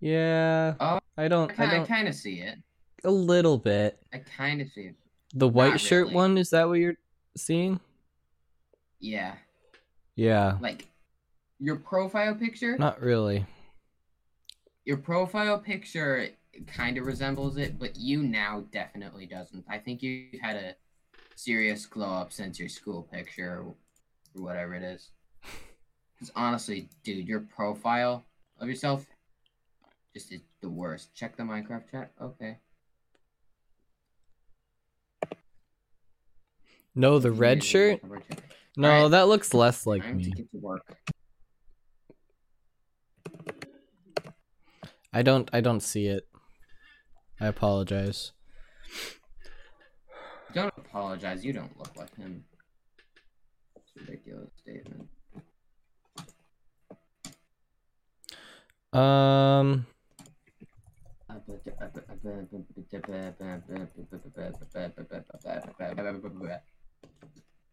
Yeah. 0.00 0.74
Oh, 0.80 0.98
I 1.16 1.28
don't. 1.28 1.50
I 1.50 1.52
I 1.52 1.56
kind, 1.56 1.70
I 1.70 1.74
don't. 1.76 1.86
kind 1.86 2.08
of 2.08 2.14
see 2.14 2.40
it. 2.40 2.58
A 3.04 3.10
little 3.10 3.58
bit. 3.58 3.98
I 4.12 4.18
kind 4.18 4.60
of 4.60 4.68
see 4.68 4.82
it. 4.82 4.94
The 5.34 5.48
white 5.48 5.70
Not 5.72 5.80
shirt 5.80 6.04
really. 6.04 6.14
one 6.14 6.38
is 6.38 6.50
that 6.50 6.68
what 6.68 6.74
you're 6.74 6.96
seeing? 7.36 7.80
Yeah, 9.00 9.34
Yeah. 10.14 10.58
like 10.60 10.86
your 11.58 11.76
profile 11.76 12.34
picture. 12.34 12.76
Not 12.78 13.00
really. 13.00 13.46
Your 14.84 14.98
profile 14.98 15.58
picture 15.58 16.28
kind 16.66 16.98
of 16.98 17.06
resembles 17.06 17.56
it, 17.56 17.78
but 17.78 17.96
you 17.96 18.22
now 18.22 18.64
definitely 18.72 19.26
doesn't. 19.26 19.64
I 19.68 19.78
think 19.78 20.02
you've 20.02 20.40
had 20.40 20.56
a 20.56 20.74
serious 21.34 21.86
glow 21.86 22.12
up 22.12 22.32
since 22.32 22.58
your 22.58 22.68
school 22.68 23.08
picture 23.12 23.62
or 23.62 23.74
whatever 24.34 24.74
it 24.74 24.82
is. 24.82 25.10
Because 26.14 26.32
honestly, 26.36 26.88
dude, 27.02 27.26
your 27.26 27.40
profile 27.40 28.24
of 28.60 28.68
yourself 28.68 29.06
just 30.14 30.32
is 30.32 30.40
the 30.60 30.68
worst. 30.68 31.14
Check 31.14 31.36
the 31.36 31.42
Minecraft 31.42 31.90
chat. 31.90 32.12
Okay. 32.20 32.58
No, 36.94 37.18
the 37.18 37.32
red 37.32 37.64
shirt. 37.64 38.00
No, 38.76 38.90
Alright. 38.90 39.10
that 39.12 39.28
looks 39.28 39.54
less 39.54 39.86
like 39.86 40.02
Time 40.02 40.20
to 40.20 40.30
get 40.30 40.50
to 40.50 40.58
work. 40.58 40.96
I 45.12 45.22
don't. 45.22 45.48
I 45.52 45.60
don't 45.60 45.80
see 45.80 46.06
it. 46.06 46.26
I 47.42 47.46
apologize. 47.46 48.30
Don't 50.54 50.72
apologize. 50.76 51.44
You 51.44 51.52
don't 51.52 51.76
look 51.76 51.90
like 51.96 52.14
him. 52.14 52.44
It's 53.74 53.90
a 53.96 54.00
ridiculous 54.00 54.50
statement. 54.60 55.08
Um. 58.92 59.86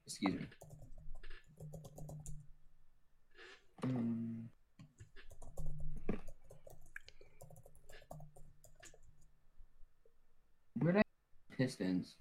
Excuse 0.08 0.34
me. 0.34 0.48
Um, 3.84 4.50
Where 10.82 10.94
did 10.94 11.00
I 11.02 11.56
pistons? 11.58 12.16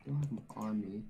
I 0.00 0.10
Don't 0.10 0.22
have 0.22 0.38
on 0.56 0.80
me. 0.80 1.02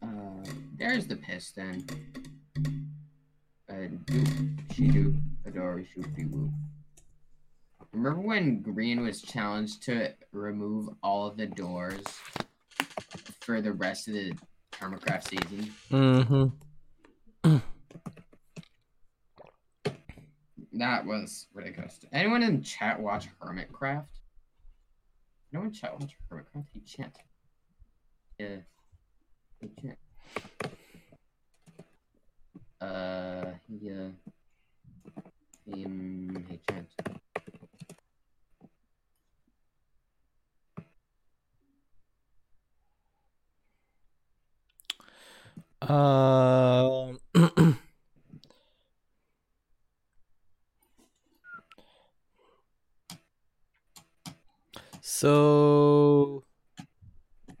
Uh, 0.00 0.06
there's 0.76 1.08
the 1.08 1.16
piston. 1.16 1.84
Uh, 3.68 3.74
do, 4.04 4.24
she 4.72 4.86
do, 4.86 5.16
adore. 5.44 5.82
Remember 7.92 8.20
when 8.20 8.62
Grian 8.62 9.02
was 9.02 9.20
challenged 9.20 9.82
to 9.84 10.12
remove 10.30 10.90
all 11.02 11.26
of 11.26 11.36
the 11.36 11.46
doors 11.46 12.04
for 13.40 13.60
the 13.60 13.72
rest 13.72 14.08
of 14.08 14.14
the 14.14 14.32
Hermitcraft 14.72 15.28
season? 15.28 15.72
Mm-hmm. 15.90 17.56
That 20.78 21.06
was 21.06 21.46
ridiculous. 21.54 21.98
Anyone 22.12 22.42
in 22.42 22.62
chat 22.62 23.00
watch 23.00 23.28
Hermitcraft? 23.40 24.04
No 25.52 25.60
one 25.60 25.68
in 25.68 25.72
chat 25.72 25.98
watch 25.98 26.14
Hermitcraft? 26.30 26.66
He 26.72 26.80
can't. 26.80 27.16
Yeah. 28.38 28.56
He 29.60 29.68
can't. 29.68 29.98
Uh, 32.78 33.52
yeah. 33.80 34.08
Um, 35.72 36.44
he 36.48 36.58
can't. 36.68 36.88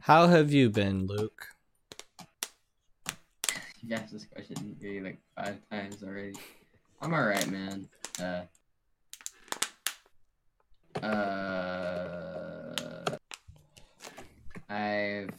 How 0.06 0.28
have 0.28 0.52
you 0.52 0.70
been, 0.70 1.08
Luke? 1.08 1.48
You've 3.82 3.90
asked 3.90 4.12
this 4.12 4.24
question 4.24 4.76
maybe 4.80 5.00
like 5.00 5.18
five 5.36 5.56
times 5.68 6.04
already. 6.04 6.34
I'm 7.02 7.12
alright, 7.12 7.50
man. 7.50 7.88
Uh, 8.22 8.42
uh, 11.04 13.16
I've 14.68 15.30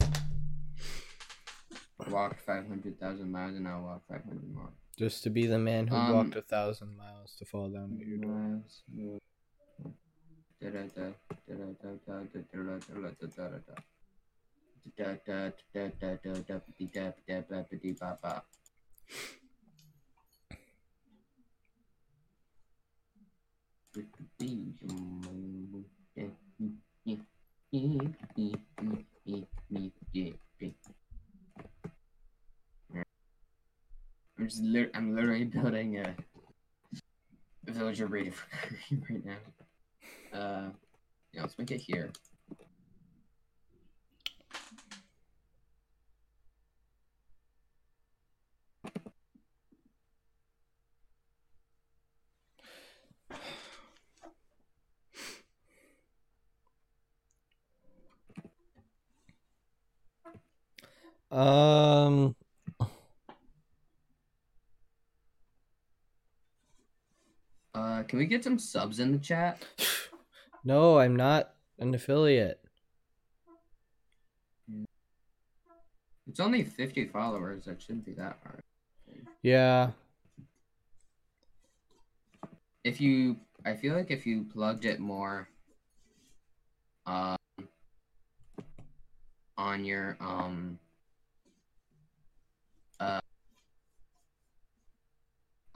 walked 2.10 2.42
500,000 2.42 3.32
miles 3.32 3.56
and 3.56 3.66
I'll 3.66 3.80
walk 3.80 4.02
500 4.06 4.54
more. 4.54 4.68
Just 4.98 5.22
to 5.22 5.30
be 5.30 5.46
the 5.46 5.58
man 5.58 5.86
who 5.86 5.96
um, 5.96 6.12
walked 6.12 6.36
a 6.36 6.42
thousand 6.42 6.94
miles 6.94 7.34
to 7.38 7.46
fall 7.46 7.70
down 7.70 7.96
at 7.98 8.06
your 8.06 8.18
door. 8.18 8.32
Miles. 8.32 8.82
Da, 10.60 10.68
da, 10.68 10.82
da, 10.94 11.12
I'm 34.38 34.48
just 34.48 34.62
lit- 34.62 34.90
I'm 34.94 35.14
literally 35.14 35.44
building 35.44 35.98
a 35.98 36.14
villager 37.66 38.08
breeder 38.08 38.32
right 39.10 39.24
now. 39.24 39.36
Uh, 40.32 40.70
yeah, 41.32 41.42
let's 41.42 41.58
make 41.58 41.70
it 41.70 41.80
here. 41.80 42.10
Um, 61.30 62.34
Uh, 67.78 68.02
can 68.02 68.18
we 68.18 68.26
get 68.26 68.42
some 68.42 68.58
subs 68.58 68.98
in 68.98 69.12
the 69.12 69.18
chat? 69.18 69.62
no, 70.64 70.98
I'm 70.98 71.14
not 71.14 71.54
an 71.78 71.94
affiliate. 71.94 72.60
It's 76.28 76.40
only 76.40 76.64
50 76.64 77.06
followers. 77.06 77.66
That 77.66 77.80
shouldn't 77.80 78.04
be 78.04 78.14
that 78.14 78.38
hard. 78.42 78.64
Yeah. 79.42 79.90
If 82.82 83.00
you, 83.00 83.36
I 83.64 83.74
feel 83.74 83.94
like 83.94 84.10
if 84.10 84.26
you 84.26 84.44
plugged 84.52 84.84
it 84.84 84.98
more, 84.98 85.48
um, 87.06 87.36
on 89.56 89.84
your 89.84 90.16
um, 90.20 90.80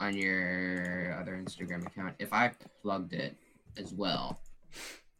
on 0.03 0.17
your 0.17 1.17
other 1.19 1.41
Instagram 1.41 1.87
account, 1.87 2.15
if 2.19 2.33
I 2.33 2.51
plugged 2.81 3.13
it 3.13 3.37
as 3.77 3.93
well, 3.93 4.41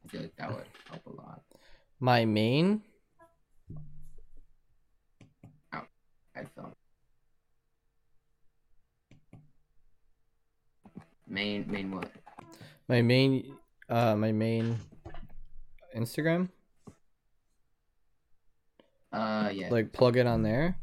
I 0.04 0.08
feel 0.10 0.22
like 0.22 0.36
that 0.36 0.50
would 0.50 0.66
help 0.90 1.06
a 1.08 1.16
lot. 1.16 1.42
My 2.00 2.26
main? 2.26 2.82
I 6.36 6.46
felt. 6.56 6.76
Main, 11.28 11.66
main 11.70 11.92
what? 11.92 12.12
My 12.88 13.02
main 13.02 13.56
uh 13.88 14.16
my 14.16 14.32
main 14.32 14.78
Instagram? 15.96 16.50
Uh, 19.12 19.52
yeah. 19.54 19.70
Like 19.70 19.94
plug 19.94 20.18
it 20.18 20.26
on 20.26 20.42
there? 20.42 20.76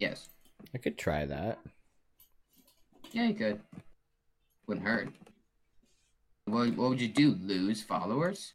yes. 0.00 0.28
I 0.74 0.78
could 0.78 0.98
try 0.98 1.26
that. 1.26 1.58
Yeah, 3.16 3.28
you 3.28 3.34
could. 3.34 3.60
Wouldn't 4.66 4.86
hurt. 4.86 5.08
What, 6.44 6.76
what 6.76 6.90
would 6.90 7.00
you 7.00 7.08
do? 7.08 7.34
Lose 7.40 7.82
followers? 7.82 8.52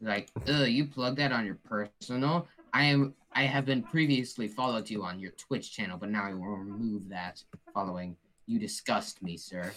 Like, 0.00 0.30
ugh, 0.48 0.66
you 0.66 0.86
plug 0.86 1.14
that 1.18 1.30
on 1.30 1.46
your 1.46 1.54
personal. 1.54 2.48
I 2.72 2.86
am. 2.86 3.14
I 3.32 3.44
have 3.44 3.66
been 3.66 3.84
previously 3.84 4.48
followed 4.48 4.90
you 4.90 5.04
on 5.04 5.20
your 5.20 5.30
Twitch 5.30 5.72
channel, 5.72 5.96
but 5.96 6.10
now 6.10 6.24
I 6.24 6.34
will 6.34 6.56
remove 6.56 7.08
that 7.10 7.40
following. 7.72 8.16
You 8.46 8.58
disgust 8.58 9.22
me, 9.22 9.36
sir. 9.36 9.72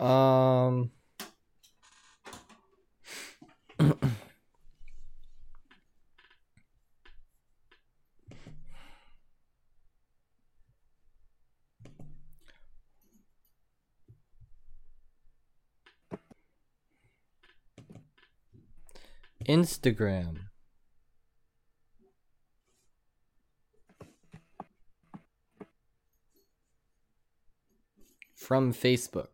Um 0.00 0.90
Instagram. 19.62 20.38
From 28.34 28.72
Facebook. 28.72 29.28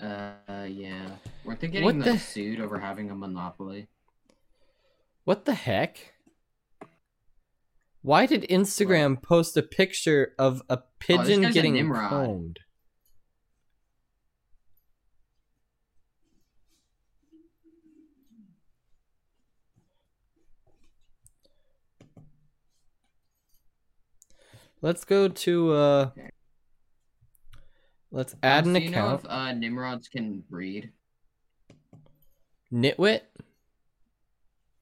Uh, 0.00 0.66
yeah. 0.68 1.10
Weren't 1.44 1.60
they 1.60 1.68
getting 1.68 1.84
What 1.84 2.04
the- 2.04 2.18
sued 2.18 2.60
over 2.60 2.78
having 2.78 3.10
a 3.10 3.14
monopoly? 3.14 3.88
What 5.24 5.44
the 5.44 5.54
heck? 5.54 6.14
Why 8.02 8.26
did 8.26 8.42
Instagram 8.44 9.20
post 9.20 9.56
a 9.56 9.62
picture 9.62 10.34
of 10.38 10.62
a 10.70 10.78
pigeon 11.00 11.42
guy's 11.42 11.50
a 11.50 11.54
getting 11.54 11.74
Nimrod. 11.74 12.08
combed? 12.10 12.60
Let's 24.80 25.04
go 25.04 25.28
to 25.28 25.72
uh 25.72 26.10
Let's 28.10 28.34
add 28.42 28.64
Um, 28.64 28.76
an 28.76 28.82
so 28.82 28.84
you 28.84 28.90
know 28.90 29.14
if 29.14 29.26
uh, 29.26 29.52
Nimrods 29.52 30.08
can 30.08 30.42
breed? 30.48 30.92
Nitwit? 32.72 33.20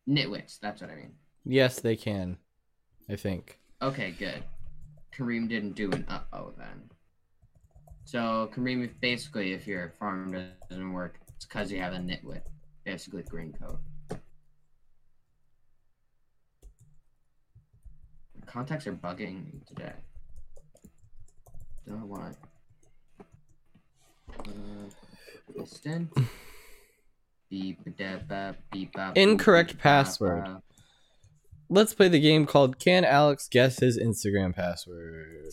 Nitwits, 0.08 0.60
that's 0.60 0.80
what 0.80 0.90
I 0.90 0.94
mean. 0.94 1.14
Yes, 1.44 1.80
they 1.80 1.96
can. 1.96 2.38
I 3.08 3.16
think. 3.16 3.58
Okay, 3.82 4.12
good. 4.12 4.42
Kareem 5.16 5.48
didn't 5.48 5.74
do 5.74 5.90
an 5.90 6.04
uh 6.08 6.20
oh 6.32 6.52
then. 6.56 6.90
So 8.04 8.50
Kareem, 8.54 8.84
if 8.84 9.00
basically, 9.00 9.52
if 9.52 9.66
your 9.66 9.92
farm 9.98 10.52
doesn't 10.68 10.92
work, 10.92 11.18
it's 11.34 11.44
because 11.44 11.72
you 11.72 11.80
have 11.80 11.94
a 11.94 11.98
nitwit, 11.98 12.42
basically 12.84 13.22
green 13.22 13.52
coat. 13.52 13.80
Contacts 18.46 18.86
are 18.86 18.92
bugging 18.92 19.52
me 19.52 19.60
today. 19.66 19.92
Don't 21.86 22.00
know 22.00 22.06
why. 22.06 22.30
Uh, 24.38 24.88
listen. 25.54 26.10
Beep, 27.48 27.78
da, 27.96 28.18
ba, 28.26 28.56
beep, 28.72 28.92
ba, 28.92 29.12
Incorrect 29.14 29.70
beep, 29.70 29.80
password. 29.80 30.44
ba. 30.44 30.62
Let's 31.70 31.94
play 31.94 32.08
the 32.08 32.18
game 32.18 32.44
called 32.44 32.80
Can 32.80 33.04
Alex 33.04 33.46
Guess 33.48 33.78
His 33.78 33.96
Instagram 33.98 34.52
Password? 34.52 35.50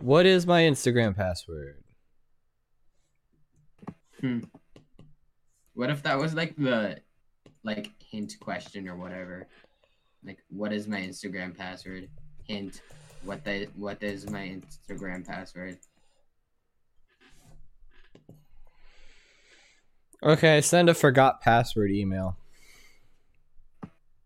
What 0.00 0.26
is 0.26 0.46
my 0.46 0.62
Instagram 0.62 1.16
password? 1.16 1.84
What 5.74 5.90
if 5.90 6.02
that 6.02 6.18
was 6.18 6.34
like 6.34 6.54
the 6.56 6.98
like 7.64 7.90
hint 7.98 8.34
question 8.40 8.88
or 8.88 8.96
whatever? 8.96 9.48
Like 10.24 10.38
what 10.50 10.72
is 10.72 10.86
my 10.86 11.00
Instagram 11.00 11.56
password? 11.56 12.08
Hint. 12.44 12.82
What 13.24 13.44
the 13.44 13.68
what 13.76 14.02
is 14.02 14.28
my 14.28 14.42
Instagram 14.42 15.26
password? 15.26 15.78
Okay, 20.24 20.60
send 20.60 20.88
a 20.88 20.94
forgot 20.94 21.40
password 21.40 21.90
email. 21.90 22.36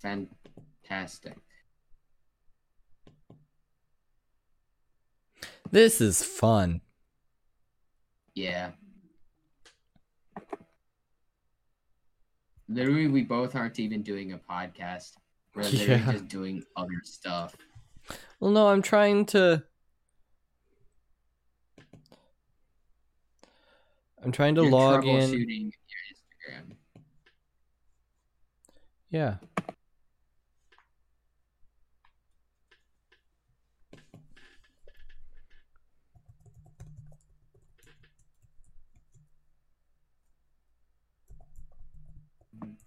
Fantastic. 0.02 1.36
This 5.70 6.00
is 6.00 6.22
fun. 6.22 6.80
Yeah. 8.34 8.72
Literally 12.68 13.06
we 13.08 13.22
both 13.22 13.54
aren't 13.54 13.78
even 13.78 14.02
doing 14.02 14.32
a 14.32 14.38
podcast. 14.38 15.12
We're 15.54 15.62
literally 15.64 15.86
Yeah. 15.86 16.12
just 16.12 16.28
doing 16.28 16.62
other 16.76 17.00
stuff. 17.04 17.54
Well, 18.40 18.50
no, 18.50 18.68
I'm 18.68 18.82
trying 18.82 19.24
to. 19.26 19.62
I'm 24.22 24.32
trying 24.32 24.54
to 24.56 24.62
You're 24.62 24.70
log 24.70 25.04
in. 25.04 25.30
your 25.30 25.40
Instagram. 25.40 26.72
Yeah. 29.10 29.36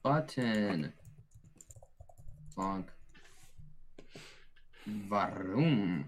Button. 0.09 0.91
Bonk. 2.57 2.85
Varum. 5.07 6.05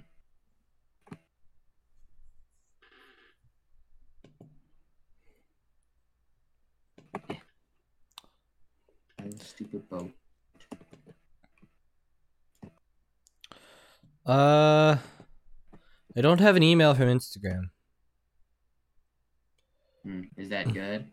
Stupid 9.38 9.88
boat. 9.88 10.12
Uh, 14.26 14.98
I 16.18 16.22
don't 16.22 16.40
have 16.40 16.56
an 16.56 16.64
email 16.64 16.96
from 16.96 17.06
Instagram. 17.06 17.70
Hmm, 20.04 20.24
Is 20.38 20.50
that 20.50 20.74
good? 20.74 21.06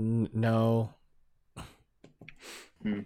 N- 0.00 0.30
no. 0.32 0.94
Hmm. 2.82 3.00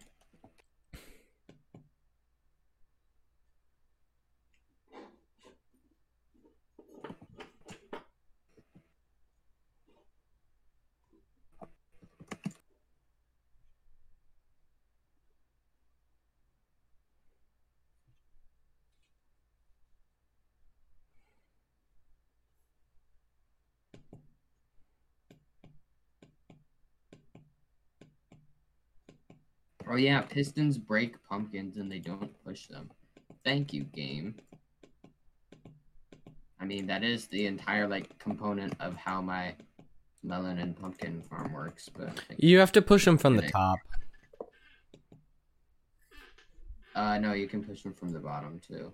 Oh 29.94 29.96
yeah, 29.96 30.22
pistons 30.22 30.76
break 30.76 31.14
pumpkins 31.28 31.76
and 31.76 31.88
they 31.88 32.00
don't 32.00 32.32
push 32.44 32.66
them. 32.66 32.90
Thank 33.44 33.72
you, 33.72 33.84
game. 33.84 34.34
I 36.58 36.64
mean, 36.64 36.88
that 36.88 37.04
is 37.04 37.28
the 37.28 37.46
entire 37.46 37.86
like 37.86 38.18
component 38.18 38.74
of 38.80 38.96
how 38.96 39.20
my 39.22 39.54
melon 40.24 40.58
and 40.58 40.74
pumpkin 40.76 41.22
farm 41.22 41.52
works, 41.52 41.88
but 41.88 42.08
You 42.38 42.58
have 42.58 42.72
to 42.72 42.82
push 42.82 43.04
them 43.04 43.16
from 43.18 43.36
the 43.36 43.42
Okay. 43.42 43.52
top. 43.52 43.78
uh 46.96 47.18
no, 47.18 47.32
you 47.32 47.46
can 47.46 47.62
push 47.62 47.82
them 47.84 47.94
from 47.94 48.10
the 48.10 48.18
bottom 48.18 48.58
too. 48.58 48.92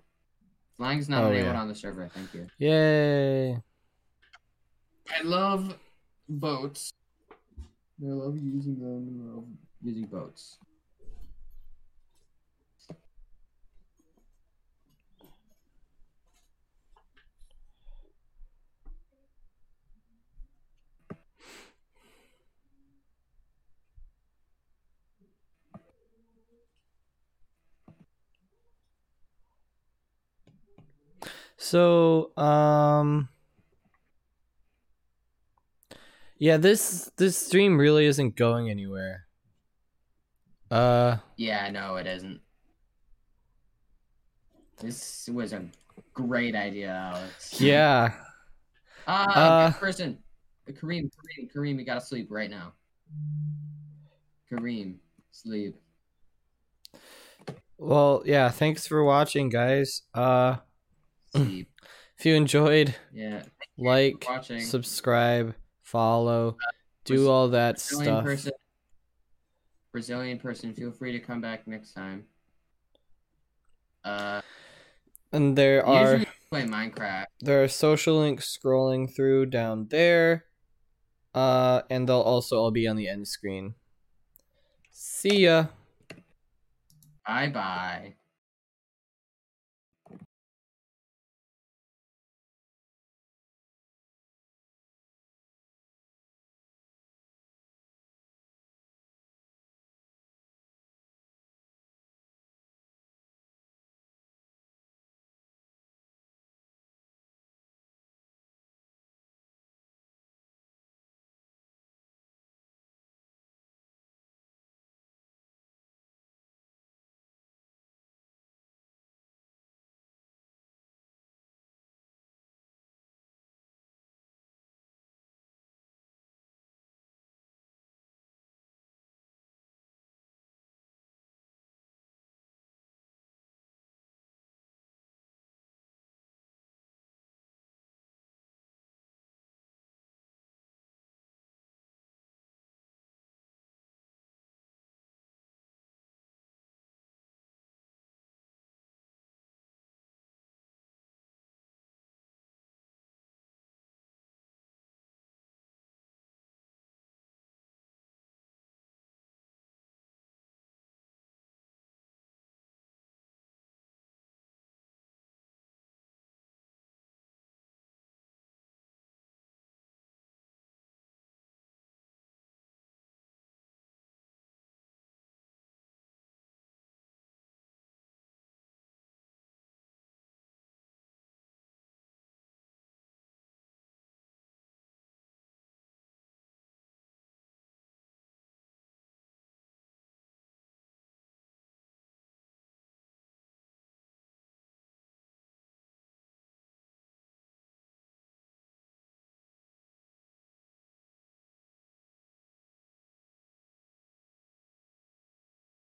Flying's 0.77 1.09
not 1.09 1.23
Oh, 1.23 1.29
enabled 1.31 1.55
yeah. 1.55 1.61
on 1.61 1.67
the 1.67 1.73
server, 1.73 2.07
thank 2.13 2.31
you. 2.35 2.45
Yay. 2.59 3.53
I 5.09 5.23
love 5.23 5.79
boats. 6.29 6.91
I 8.03 8.05
love 8.05 8.37
using 8.37 8.79
them. 8.79 9.31
I 9.31 9.35
love 9.35 9.45
using 9.83 10.05
boats. 10.05 10.59
So, 31.61 32.35
um 32.37 33.29
Yeah, 36.39 36.57
this 36.57 37.11
this 37.17 37.37
stream 37.37 37.77
really 37.77 38.07
isn't 38.07 38.35
going 38.35 38.71
anywhere. 38.71 39.27
Uh 40.71 41.17
Yeah, 41.37 41.69
no, 41.69 41.97
it 41.97 42.07
isn't. 42.07 42.41
This 44.79 45.29
was 45.31 45.53
a 45.53 45.63
great 46.15 46.55
idea, 46.55 46.89
Alex. 46.89 47.61
yeah. 47.61 48.15
Ah, 49.05 49.25
Uh, 49.35 49.69
good 49.69 49.77
person. 49.79 50.17
Kareem, 50.67 51.11
Kareem, 51.13 51.53
Kareem, 51.53 51.77
you 51.77 51.85
gotta 51.85 52.01
sleep 52.01 52.29
right 52.31 52.49
now. 52.49 52.73
Kareem, 54.51 54.95
sleep. 55.29 55.75
Well, 57.77 58.23
yeah, 58.25 58.49
thanks 58.49 58.87
for 58.87 59.03
watching, 59.03 59.49
guys. 59.49 60.01
Uh 60.15 60.57
Sleep. 61.35 61.69
if 62.17 62.25
you 62.25 62.35
enjoyed, 62.35 62.95
Yeah. 63.13 63.43
like, 63.77 64.25
watching. 64.27 64.61
subscribe, 64.61 65.55
follow, 65.81 66.57
do 67.05 67.25
Braz- 67.25 67.29
all 67.29 67.47
that 67.49 67.75
Brazilian 67.75 68.05
stuff. 68.05 68.23
person. 68.25 68.51
Brazilian 69.91 70.39
person, 70.39 70.73
feel 70.73 70.91
free 70.91 71.11
to 71.11 71.19
come 71.19 71.41
back 71.41 71.67
next 71.67 71.93
time. 71.93 72.25
Uh, 74.03 74.41
And 75.33 75.57
there 75.57 75.85
are 75.85 76.23
play 76.49 76.63
Minecraft. 76.63 77.25
there 77.41 77.63
are 77.63 77.67
social 77.67 78.19
links 78.19 78.57
scrolling 78.57 79.13
through 79.13 79.45
down 79.47 79.87
there. 79.89 80.45
Uh 81.33 81.81
and 81.89 82.09
they'll 82.09 82.19
also 82.19 82.57
all 82.57 82.71
be 82.71 82.87
on 82.87 82.97
the 82.97 83.07
end 83.07 83.27
screen. 83.27 83.75
See 84.91 85.45
ya. 85.45 85.67
Bye 87.25 87.47
bye. 87.49 88.15